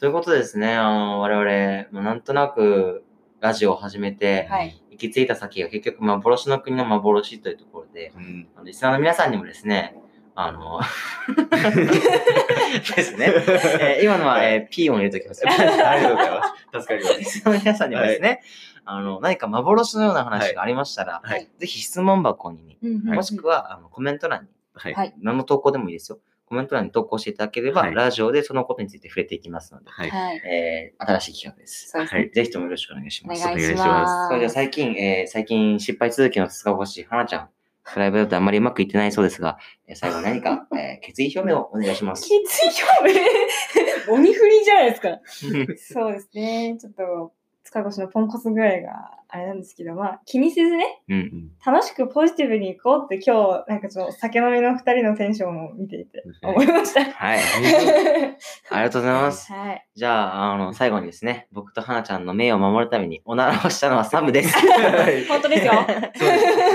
[0.00, 3.04] ということでですね、あの、我々、まあなんとなく
[3.40, 4.80] ラジオを始めて、はい。
[4.98, 8.48] 行き着いた先が結局幻の国の幻というところで、うん。
[8.56, 9.96] あのリスナーの皆さんにもですね、
[10.34, 10.80] あの、
[12.96, 13.26] ですね、
[13.80, 15.50] えー今のは、えー、ピー音入れときますよ。
[15.52, 16.80] ありがとうございます。
[16.80, 17.38] 助かりまリす。
[17.40, 18.42] スナーの皆さんにもですね、
[18.84, 21.48] あの、何か幻のような話がありましたら、はい。
[21.58, 24.94] ぜひ質問箱に、もしくは、あのコメント欄に、はい。
[24.94, 26.18] はい何の投稿でもいいですよ。
[26.48, 30.10] コメント欄に投稿していただければ、はいラジオでそのことについて触れていきますので、はい。
[30.10, 30.36] はい。
[30.38, 31.90] えー、新しい企画です。
[31.90, 32.20] そうですね。
[32.20, 32.30] はい。
[32.30, 33.42] ぜひともよろしくお願いします。
[33.44, 34.28] お願いしお願いしまます。
[34.28, 37.48] それでは最近、えー、最近失敗続きの塚越はなちゃん、
[37.84, 42.22] プライベートであんまりうまくいってないそうですが、えー最後に何か、 えー、決意表明をお願いします。
[42.22, 42.68] 決意
[43.04, 43.20] 表
[44.08, 44.14] 明？
[44.14, 45.18] 鬼振りじゃないですか。
[45.76, 46.76] そうですね。
[46.80, 47.32] ちょっと、
[47.82, 51.50] 塚越のポンコツ具合があれなんですけど、まあ、気にせずね、うん。
[51.64, 57.04] 楽しくポジティブに行こうって今日、なんかちょっと酒飲みの二人のテンションを見ていて思いました。
[57.04, 57.38] はい。
[58.70, 59.52] ありがとうございます。
[59.52, 59.86] はい。
[59.94, 64.56] じゃあ、あの、最後にですね、僕と花ちゃんの名誉を守るためにおならをしたのはサムです。
[65.28, 65.72] 本当ですよ。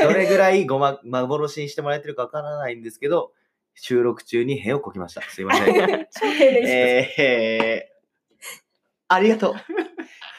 [0.04, 3.32] どれぐらいごま幻にしてもらえてるかわからないんですけど、
[3.74, 5.22] 収録中に屁をこきました。
[5.24, 5.66] すいません。
[6.12, 7.22] 超丁寧です。
[7.22, 8.62] えー、
[9.08, 9.56] ありがとう。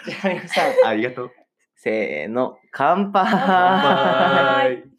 [0.07, 1.31] じゃあ皆さん、ありがとう。
[1.77, 3.25] せーの、乾杯。
[3.31, 4.94] 乾杯